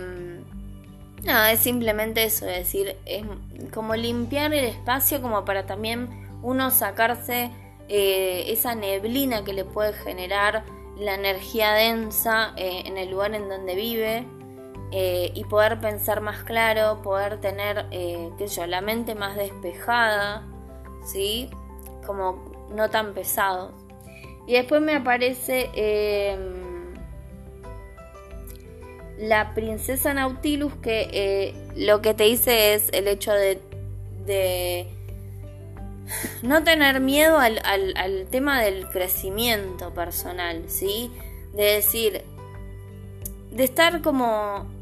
nada, 1.23 1.53
es 1.53 1.61
simplemente 1.61 2.25
eso, 2.25 2.49
es 2.49 2.59
decir, 2.59 2.97
es 3.05 3.25
como 3.73 3.95
limpiar 3.95 4.55
el 4.55 4.65
espacio 4.65 5.21
como 5.21 5.45
para 5.45 5.67
también 5.67 6.09
uno 6.43 6.71
sacarse 6.71 7.51
eh, 7.89 8.45
esa 8.49 8.75
neblina 8.75 9.45
que 9.45 9.53
le 9.53 9.65
puede 9.65 9.93
generar 9.93 10.65
la 10.99 11.15
energía 11.15 11.73
densa 11.73 12.55
eh, 12.57 12.83
en 12.87 12.97
el 12.97 13.11
lugar 13.11 13.35
en 13.35 13.49
donde 13.49 13.75
vive 13.75 14.27
eh, 14.97 15.33
y 15.35 15.43
poder 15.43 15.81
pensar 15.81 16.21
más 16.21 16.45
claro, 16.45 17.03
poder 17.03 17.41
tener, 17.41 17.87
eh, 17.91 18.31
qué 18.39 18.47
sé 18.47 18.61
yo, 18.61 18.67
la 18.69 18.81
mente 18.81 19.17
más 19.17 19.37
despejada, 19.37 20.47
¿sí? 21.05 21.51
Como 22.07 22.69
no 22.71 22.89
tan 22.91 23.13
pesado. 23.13 23.73
Y 24.47 24.53
después 24.53 24.81
me 24.83 24.95
aparece 24.95 25.69
em, 25.75 26.95
la 29.19 29.53
princesa 29.53 30.15
Nautilus 30.15 30.77
que 30.77 31.09
eh, 31.13 31.55
lo 31.75 32.01
que 32.01 32.15
te 32.15 32.23
dice 32.23 32.75
es 32.75 32.89
el 32.93 33.09
hecho 33.09 33.33
de, 33.33 33.61
de 34.25 34.87
no 36.43 36.63
tener 36.63 37.01
miedo 37.01 37.41
al, 37.41 37.61
al, 37.65 37.95
al, 37.97 38.27
tema 38.27 38.63
del 38.63 38.89
crecimiento 38.91 39.93
personal, 39.93 40.63
¿sí? 40.69 41.11
De 41.53 41.65
decir, 41.65 42.23
de 43.51 43.65
estar 43.65 44.01
como 44.01 44.73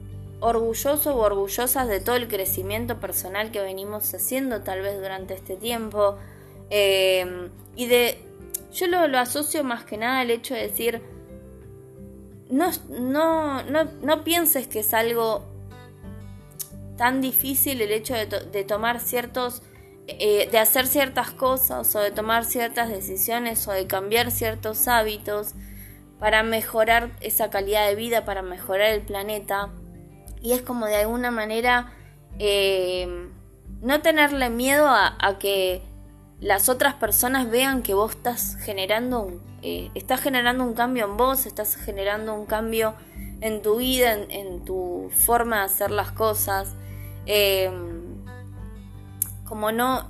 orgulloso 0.42 1.14
o 1.14 1.20
orgullosas 1.20 1.88
de 1.88 2.00
todo 2.00 2.16
el 2.16 2.28
crecimiento 2.28 2.98
personal 2.98 3.52
que 3.52 3.60
venimos 3.60 4.12
haciendo 4.12 4.62
tal 4.62 4.82
vez 4.82 5.00
durante 5.00 5.34
este 5.34 5.56
tiempo. 5.56 6.18
Eh, 6.68 7.48
y 7.76 7.86
de, 7.86 8.18
yo 8.72 8.88
lo, 8.88 9.06
lo, 9.06 9.18
asocio 9.18 9.62
más 9.62 9.84
que 9.84 9.96
nada 9.96 10.20
al 10.20 10.30
hecho 10.30 10.54
de 10.54 10.62
decir, 10.62 11.00
no, 12.50 12.70
no, 12.90 13.62
no, 13.62 13.84
no 14.02 14.24
pienses 14.24 14.66
que 14.66 14.80
es 14.80 14.92
algo 14.92 15.44
tan 16.96 17.20
difícil 17.20 17.80
el 17.80 17.92
hecho 17.92 18.14
de, 18.14 18.64
tomar 18.64 19.00
ciertos, 19.00 19.62
eh, 20.08 20.48
de 20.50 20.58
hacer 20.58 20.86
ciertas 20.86 21.30
cosas 21.30 21.94
o 21.94 22.00
de 22.00 22.10
tomar 22.10 22.44
ciertas 22.44 22.88
decisiones 22.88 23.66
o 23.68 23.72
de 23.72 23.86
cambiar 23.86 24.30
ciertos 24.30 24.88
hábitos 24.88 25.54
para 26.18 26.42
mejorar 26.42 27.10
esa 27.20 27.48
calidad 27.48 27.86
de 27.86 27.94
vida, 27.94 28.24
para 28.24 28.42
mejorar 28.42 28.90
el 28.90 29.02
planeta 29.02 29.70
y 30.42 30.52
es 30.52 30.62
como 30.62 30.86
de 30.86 30.96
alguna 30.96 31.30
manera 31.30 31.92
eh, 32.38 33.28
no 33.80 34.00
tenerle 34.00 34.50
miedo 34.50 34.88
a, 34.88 35.38
que 35.38 35.82
las 36.40 36.68
otras 36.68 36.94
personas 36.94 37.50
vean 37.50 37.82
que 37.82 37.94
vos 37.94 38.12
estás 38.12 38.56
generando 38.56 39.20
un, 39.20 39.40
eh, 39.62 39.90
estás 39.94 40.20
generando 40.20 40.64
un 40.64 40.74
cambio 40.74 41.04
en 41.04 41.16
vos, 41.16 41.46
estás 41.46 41.76
generando 41.76 42.34
un 42.34 42.46
cambio 42.46 42.94
en 43.40 43.62
tu 43.62 43.76
vida, 43.76 44.12
en, 44.12 44.64
tu 44.64 45.10
forma 45.26 45.58
de 45.58 45.64
hacer 45.64 45.90
las 45.90 46.12
cosas. 46.12 46.74
Eh, 47.26 47.70
como 49.44 49.70
no, 49.70 50.08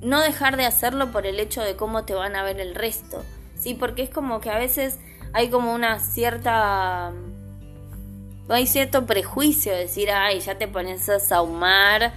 no 0.00 0.20
dejar 0.20 0.56
de 0.56 0.64
hacerlo 0.64 1.10
por 1.10 1.26
el 1.26 1.40
hecho 1.40 1.62
de 1.62 1.76
cómo 1.76 2.04
te 2.04 2.14
van 2.14 2.36
a 2.36 2.42
ver 2.42 2.60
el 2.60 2.74
resto. 2.74 3.24
Sí, 3.58 3.74
porque 3.74 4.02
es 4.02 4.10
como 4.10 4.40
que 4.40 4.50
a 4.50 4.58
veces 4.58 4.98
hay 5.32 5.50
como 5.50 5.74
una 5.74 5.98
cierta 5.98 7.12
hay 8.54 8.66
cierto 8.66 9.06
prejuicio, 9.06 9.72
de 9.72 9.80
decir, 9.80 10.10
ay, 10.10 10.40
ya 10.40 10.58
te 10.58 10.68
pones 10.68 11.08
a 11.08 11.20
saumar, 11.20 12.12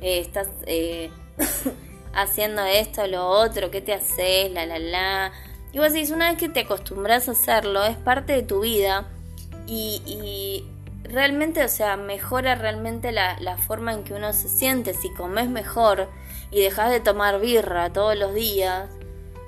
eh, 0.00 0.20
estás 0.20 0.48
eh, 0.66 1.10
haciendo 2.14 2.62
esto, 2.64 3.06
lo 3.06 3.26
otro, 3.26 3.70
¿qué 3.70 3.80
te 3.80 3.94
haces? 3.94 4.50
La, 4.52 4.66
la, 4.66 4.78
la. 4.78 5.32
Y 5.72 5.78
vos 5.78 5.92
decís, 5.92 6.10
una 6.10 6.30
vez 6.30 6.38
que 6.38 6.48
te 6.48 6.60
acostumbras 6.60 7.28
a 7.28 7.32
hacerlo, 7.32 7.84
es 7.84 7.96
parte 7.96 8.32
de 8.32 8.42
tu 8.42 8.60
vida 8.60 9.08
y, 9.66 10.64
realmente, 11.04 11.64
o 11.64 11.68
sea, 11.68 11.96
mejora 11.96 12.54
realmente 12.54 13.12
la, 13.12 13.38
la, 13.40 13.56
forma 13.56 13.92
en 13.92 14.04
que 14.04 14.14
uno 14.14 14.32
se 14.32 14.48
siente. 14.48 14.94
Si 14.94 15.12
comes 15.12 15.48
mejor 15.48 16.08
y 16.50 16.60
dejas 16.60 16.90
de 16.90 17.00
tomar 17.00 17.40
birra 17.40 17.92
todos 17.92 18.16
los 18.16 18.34
días, 18.34 18.88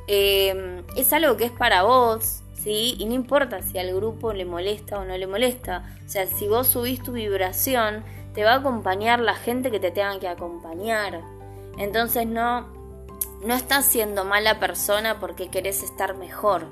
eh, 0.07 0.83
es 0.97 1.13
algo 1.13 1.37
que 1.37 1.45
es 1.45 1.51
para 1.51 1.83
vos, 1.83 2.43
Y 2.71 3.05
no 3.07 3.15
importa 3.15 3.63
si 3.63 3.79
al 3.79 3.95
grupo 3.95 4.33
le 4.33 4.45
molesta 4.45 4.99
o 4.99 5.05
no 5.05 5.17
le 5.17 5.27
molesta. 5.27 5.97
O 6.05 6.09
sea, 6.09 6.27
si 6.27 6.49
vos 6.49 6.67
subís 6.67 7.03
tu 7.03 7.13
vibración, 7.13 8.05
te 8.35 8.45
va 8.45 8.53
a 8.53 8.57
acompañar 8.57 9.21
la 9.21 9.35
gente 9.35 9.71
que 9.71 9.81
te 9.81 9.91
tenga 9.91 10.19
que 10.19 10.29
acompañar. 10.29 11.23
Entonces 11.79 12.27
no, 12.27 12.69
no 13.45 13.55
estás 13.55 13.87
siendo 13.87 14.25
mala 14.25 14.59
persona 14.61 15.19
porque 15.21 15.49
querés 15.49 15.83
estar 15.83 16.17
mejor. 16.17 16.67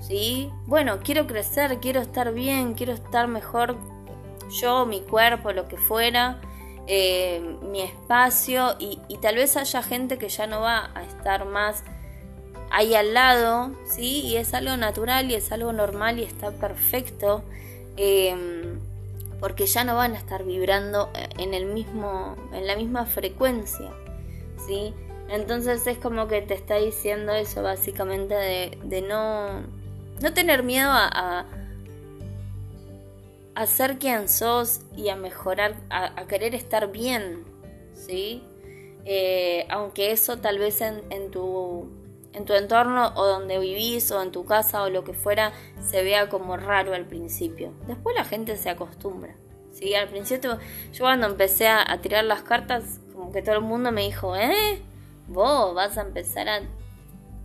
¿Sí? 0.00 0.50
Bueno, 0.66 1.00
quiero 1.02 1.26
crecer, 1.26 1.78
quiero 1.80 2.00
estar 2.00 2.32
bien, 2.32 2.74
quiero 2.74 2.92
estar 2.92 3.26
mejor 3.26 3.76
yo, 4.50 4.86
mi 4.86 5.00
cuerpo, 5.00 5.52
lo 5.52 5.68
que 5.68 5.76
fuera, 5.76 6.40
eh, 6.86 7.56
mi 7.62 7.82
espacio 7.82 8.76
y, 8.78 9.00
y 9.08 9.18
tal 9.18 9.34
vez 9.34 9.56
haya 9.56 9.82
gente 9.82 10.16
que 10.16 10.28
ya 10.28 10.46
no 10.46 10.60
va 10.60 10.90
a 10.94 11.02
estar 11.02 11.44
más 11.44 11.84
ahí 12.70 12.94
al 12.94 13.14
lado, 13.14 13.72
¿sí? 13.86 14.20
Y 14.20 14.36
es 14.36 14.54
algo 14.54 14.76
natural 14.76 15.30
y 15.30 15.34
es 15.34 15.52
algo 15.52 15.72
normal 15.72 16.18
y 16.18 16.24
está 16.24 16.50
perfecto. 16.50 17.42
Em, 17.96 18.78
porque 19.40 19.66
ya 19.66 19.84
no 19.84 19.96
van 19.96 20.14
a 20.14 20.18
estar 20.18 20.44
vibrando 20.44 21.10
eh, 21.14 21.28
en 21.38 21.54
el 21.54 21.66
mismo 21.66 22.36
en 22.52 22.66
la 22.66 22.76
misma 22.76 23.06
frecuencia 23.06 23.90
sí 24.66 24.94
entonces 25.28 25.86
es 25.86 25.98
como 25.98 26.28
que 26.28 26.40
te 26.42 26.54
está 26.54 26.76
diciendo 26.76 27.32
eso 27.32 27.62
básicamente 27.62 28.34
de, 28.34 29.02
no 29.02 29.62
no 30.20 30.32
tener 30.32 30.62
miedo 30.62 30.88
a, 30.90 31.44
ser 33.66 33.98
quien 33.98 34.28
sos 34.28 34.82
y 34.96 35.08
a 35.08 35.16
mejorar 35.16 35.74
a, 35.90 36.24
querer 36.26 36.54
estar 36.54 36.92
bien 36.92 37.44
sí 37.94 38.44
eh, 39.04 39.66
aunque 39.70 40.12
eso 40.12 40.38
tal 40.38 40.58
vez 40.58 40.80
en 40.80 41.30
tu 41.32 41.88
en 42.32 42.44
tu 42.44 42.52
entorno 42.54 43.12
o 43.14 43.26
donde 43.26 43.58
vivís 43.58 44.10
o 44.10 44.22
en 44.22 44.32
tu 44.32 44.44
casa 44.44 44.82
o 44.82 44.90
lo 44.90 45.04
que 45.04 45.12
fuera 45.12 45.52
se 45.80 46.02
vea 46.02 46.28
como 46.28 46.56
raro 46.56 46.94
al 46.94 47.06
principio. 47.06 47.72
Después 47.86 48.14
la 48.16 48.24
gente 48.24 48.56
se 48.56 48.70
acostumbra. 48.70 49.36
¿sí? 49.72 49.94
Al 49.94 50.08
principio 50.08 50.58
yo 50.92 51.04
cuando 51.04 51.26
empecé 51.26 51.68
a, 51.68 51.98
tirar 52.00 52.24
las 52.24 52.42
cartas 52.42 53.00
como 53.12 53.32
que 53.32 53.42
todo 53.42 53.56
el 53.56 53.62
mundo 53.62 53.92
me 53.92 54.02
dijo, 54.02 54.36
¿eh? 54.36 54.82
Vos 55.26 55.74
vas 55.74 55.98
a 55.98 56.02
empezar 56.02 56.48
a... 56.48 56.60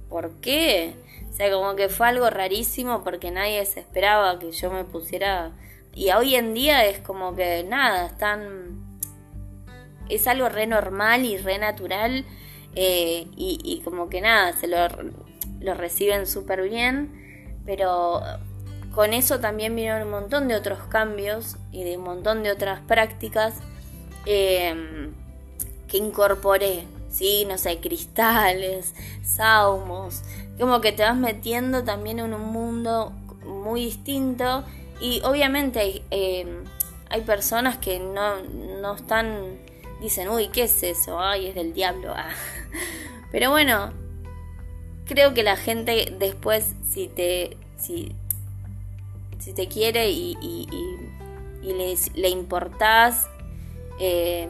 ¿Por 0.09 0.39
qué? 0.39 0.95
O 1.29 1.33
sea, 1.33 1.51
como 1.51 1.75
que 1.75 1.89
fue 1.89 2.07
algo 2.07 2.29
rarísimo 2.29 3.03
porque 3.03 3.31
nadie 3.31 3.65
se 3.65 3.79
esperaba 3.79 4.39
que 4.39 4.51
yo 4.51 4.71
me 4.71 4.83
pusiera... 4.83 5.51
Y 5.95 6.11
hoy 6.11 6.35
en 6.35 6.53
día 6.53 6.85
es 6.85 6.99
como 6.99 7.35
que 7.35 7.63
nada, 7.63 8.07
están... 8.07 8.99
Es 10.09 10.27
algo 10.27 10.49
re 10.49 10.67
normal 10.67 11.25
y 11.25 11.37
re 11.37 11.57
natural 11.57 12.25
eh, 12.75 13.27
y, 13.35 13.81
como 13.83 14.09
que 14.09 14.21
nada, 14.21 14.53
se 14.53 14.67
lo, 14.67 14.77
lo 15.59 15.73
reciben 15.73 16.25
súper 16.27 16.67
bien, 16.67 17.59
pero 17.65 18.21
con 18.93 19.13
eso 19.13 19.39
también 19.39 19.75
vinieron 19.75 20.03
un 20.03 20.11
montón 20.11 20.47
de 20.47 20.55
otros 20.55 20.79
cambios 20.89 21.57
y 21.71 21.83
de 21.83 21.97
un 21.97 22.03
montón 22.03 22.43
de 22.43 22.51
otras 22.51 22.79
prácticas 22.81 23.55
em, 24.25 25.13
que 25.87 25.97
incorporé, 25.97 26.85
¿sí? 27.09 27.45
No 27.47 27.57
sé, 27.57 27.79
cristales, 27.79 28.93
saumos, 29.23 30.21
como 30.59 30.79
que 30.81 30.91
te 30.91 31.03
vas 31.03 31.17
metiendo 31.17 31.83
también 31.83 32.19
en 32.19 32.33
un 32.33 32.45
mundo 32.51 33.11
muy 33.45 33.85
distinto 33.85 34.63
y 35.01 35.21
obviamente 35.23 35.79
hay, 35.79 36.05
eh, 36.11 36.63
hay 37.09 37.21
personas 37.21 37.77
que 37.77 37.99
no, 37.99 38.43
no 38.81 38.95
están, 38.95 39.57
dicen, 40.03 40.29
uy, 40.29 40.49
¿qué 40.49 40.63
es 40.63 40.83
eso? 40.83 41.19
Ay, 41.19 41.47
es 41.47 41.55
del 41.55 41.73
diablo. 41.73 42.13
Ah. 42.15 42.29
Pero 43.31 43.49
bueno, 43.49 43.91
creo 45.05 45.33
que 45.33 45.43
la 45.43 45.55
gente 45.55 46.13
después, 46.19 46.75
si 46.89 47.07
te, 47.07 47.57
si, 47.77 48.15
te 49.55 49.67
quiere 49.67 50.09
y, 50.11 50.37
le, 52.15 52.29
importás, 52.29 53.27
eh, 53.99 54.47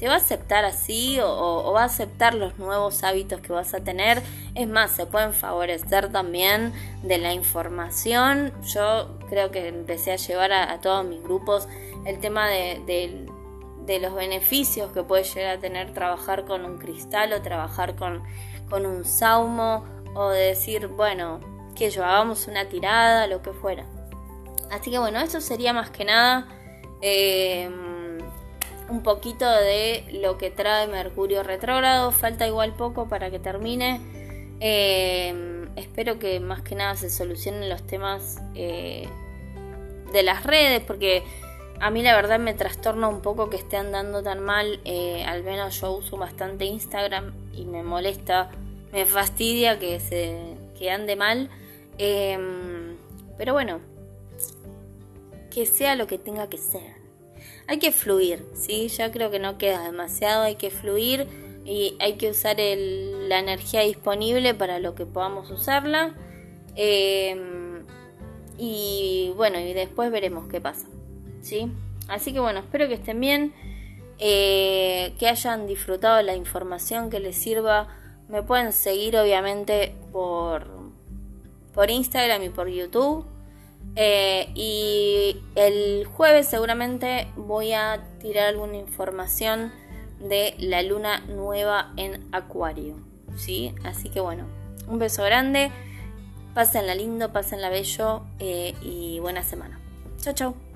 te 0.00 0.08
va 0.08 0.14
a 0.14 0.16
aceptar 0.16 0.64
así 0.64 1.18
o, 1.22 1.72
va 1.74 1.82
a 1.82 1.84
aceptar 1.84 2.34
los 2.34 2.58
nuevos 2.58 3.04
hábitos 3.04 3.40
que 3.42 3.52
vas 3.52 3.74
a 3.74 3.80
tener. 3.80 4.22
Es 4.54 4.66
más, 4.66 4.92
se 4.92 5.04
pueden 5.04 5.34
favorecer 5.34 6.10
también 6.10 6.72
de 7.02 7.18
la 7.18 7.34
información. 7.34 8.52
Yo 8.72 9.18
creo 9.28 9.50
que 9.50 9.68
empecé 9.68 10.12
a 10.12 10.16
llevar 10.16 10.52
a, 10.52 10.80
todos 10.80 11.04
mis 11.04 11.22
grupos 11.22 11.68
el 12.06 12.18
tema 12.18 12.48
de, 12.48 13.26
los 13.86 14.14
beneficios 14.14 14.92
que 14.92 15.02
puede 15.02 15.24
llegar 15.24 15.56
a 15.56 15.60
tener 15.60 15.92
trabajar 15.92 16.44
con 16.44 16.64
un 16.64 16.78
cristal 16.78 17.32
o 17.32 17.42
trabajar 17.42 17.96
con, 17.96 18.22
con 18.68 18.86
un 18.86 19.04
saumo 19.04 19.84
o 20.14 20.28
decir, 20.28 20.86
bueno, 20.88 21.40
que 21.74 21.90
yo 21.90 22.04
hagamos 22.04 22.46
una 22.46 22.68
tirada, 22.68 23.26
lo 23.26 23.42
que 23.42 23.52
fuera. 23.52 23.86
Así 24.70 24.90
que 24.90 24.98
bueno, 24.98 25.18
eso 25.20 25.40
sería 25.40 25.72
más 25.72 25.90
que 25.90 26.04
nada. 26.04 26.46
Eh, 27.02 27.68
un 28.88 29.02
poquito 29.02 29.48
de 29.48 30.04
lo 30.12 30.36
que 30.36 30.50
trae 30.50 30.86
Mercurio 30.88 31.42
retrógrado. 31.42 32.10
Falta 32.10 32.46
igual 32.46 32.74
poco 32.74 33.08
para 33.08 33.30
que 33.30 33.38
termine. 33.38 34.00
Eh, 34.60 35.68
espero 35.76 36.18
que 36.18 36.40
más 36.40 36.62
que 36.62 36.74
nada 36.74 36.96
se 36.96 37.08
solucionen 37.08 37.68
los 37.68 37.86
temas 37.86 38.42
eh, 38.54 39.08
de 40.12 40.22
las 40.22 40.44
redes, 40.44 40.82
porque 40.86 41.22
a 41.80 41.90
mí 41.90 42.02
la 42.02 42.14
verdad 42.14 42.38
me 42.38 42.54
trastorna 42.54 43.08
un 43.08 43.20
poco 43.20 43.50
que 43.50 43.56
esté 43.56 43.76
andando 43.76 44.22
tan 44.22 44.40
mal. 44.40 44.80
Eh, 44.84 45.24
al 45.24 45.42
menos 45.42 45.80
yo 45.80 45.92
uso 45.92 46.16
bastante 46.16 46.64
Instagram 46.64 47.32
y 47.52 47.64
me 47.64 47.82
molesta, 47.82 48.50
me 48.92 49.06
fastidia 49.06 49.78
que 49.78 50.00
se 50.00 50.56
que 50.78 50.90
ande 50.90 51.16
mal. 51.16 51.50
pero 51.96 53.52
bueno, 53.52 53.80
que 55.50 55.66
sea 55.66 55.96
lo 55.96 56.06
que 56.06 56.18
tenga 56.18 56.48
que 56.48 56.58
ser 56.58 57.00
hay 57.70 57.78
que 57.78 57.92
fluir, 57.92 58.44
¿sí? 58.52 58.88
Ya 58.88 59.12
creo 59.12 59.30
que 59.30 59.38
no 59.38 59.56
queda 59.56 59.84
demasiado, 59.84 60.42
hay 60.42 60.56
que 60.56 60.70
fluir 60.70 61.28
y 61.64 61.96
hay 62.00 62.14
que 62.14 62.28
usar 62.30 62.56
la 62.58 63.38
energía 63.38 63.82
disponible 63.82 64.54
para 64.54 64.80
lo 64.80 64.96
que 64.96 65.06
podamos 65.06 65.52
usarla. 65.52 66.16
Em, 66.74 67.84
y 68.58 69.32
bueno, 69.36 69.60
y 69.60 69.72
después 69.72 70.10
veremos 70.10 70.48
qué 70.48 70.60
pasa, 70.60 70.88
¿sí? 71.42 71.70
Así 72.08 72.32
que 72.32 72.40
bueno, 72.40 72.60
espero 72.60 72.88
que 72.88 72.94
estén 72.94 73.20
bien, 73.20 73.52
eh, 74.18 75.14
que 75.18 75.28
hayan 75.28 75.66
disfrutado 75.66 76.20
la 76.22 76.34
información 76.34 77.10
que 77.10 77.20
les 77.20 77.36
sirva. 77.36 77.88
Me 78.28 78.42
pueden 78.42 78.72
seguir 78.72 79.16
obviamente 79.16 79.94
por, 80.12 80.66
por 81.74 81.90
Instagram 81.90 82.42
y 82.42 82.48
por 82.48 82.68
YouTube. 82.68 83.24
Eh, 83.96 84.50
y 84.54 85.40
el 85.54 86.06
jueves 86.06 86.46
seguramente 86.46 87.28
voy 87.36 87.72
a 87.72 88.00
tirar 88.20 88.48
alguna 88.48 88.76
información 88.76 89.72
de 90.20 90.54
la 90.58 90.82
luna 90.82 91.20
nueva 91.20 91.92
en 91.96 92.28
Acuario. 92.32 92.96
¿sí? 93.36 93.74
Así 93.84 94.10
que 94.10 94.20
bueno, 94.20 94.46
un 94.88 94.98
beso 94.98 95.24
grande. 95.24 95.70
Pásenla 96.54 96.94
lindo, 96.94 97.32
pásenla 97.32 97.70
bello 97.70 98.22
eh, 98.38 98.74
y 98.82 99.20
buena 99.20 99.42
semana. 99.42 99.78
Chao, 100.20 100.34
chao. 100.34 100.69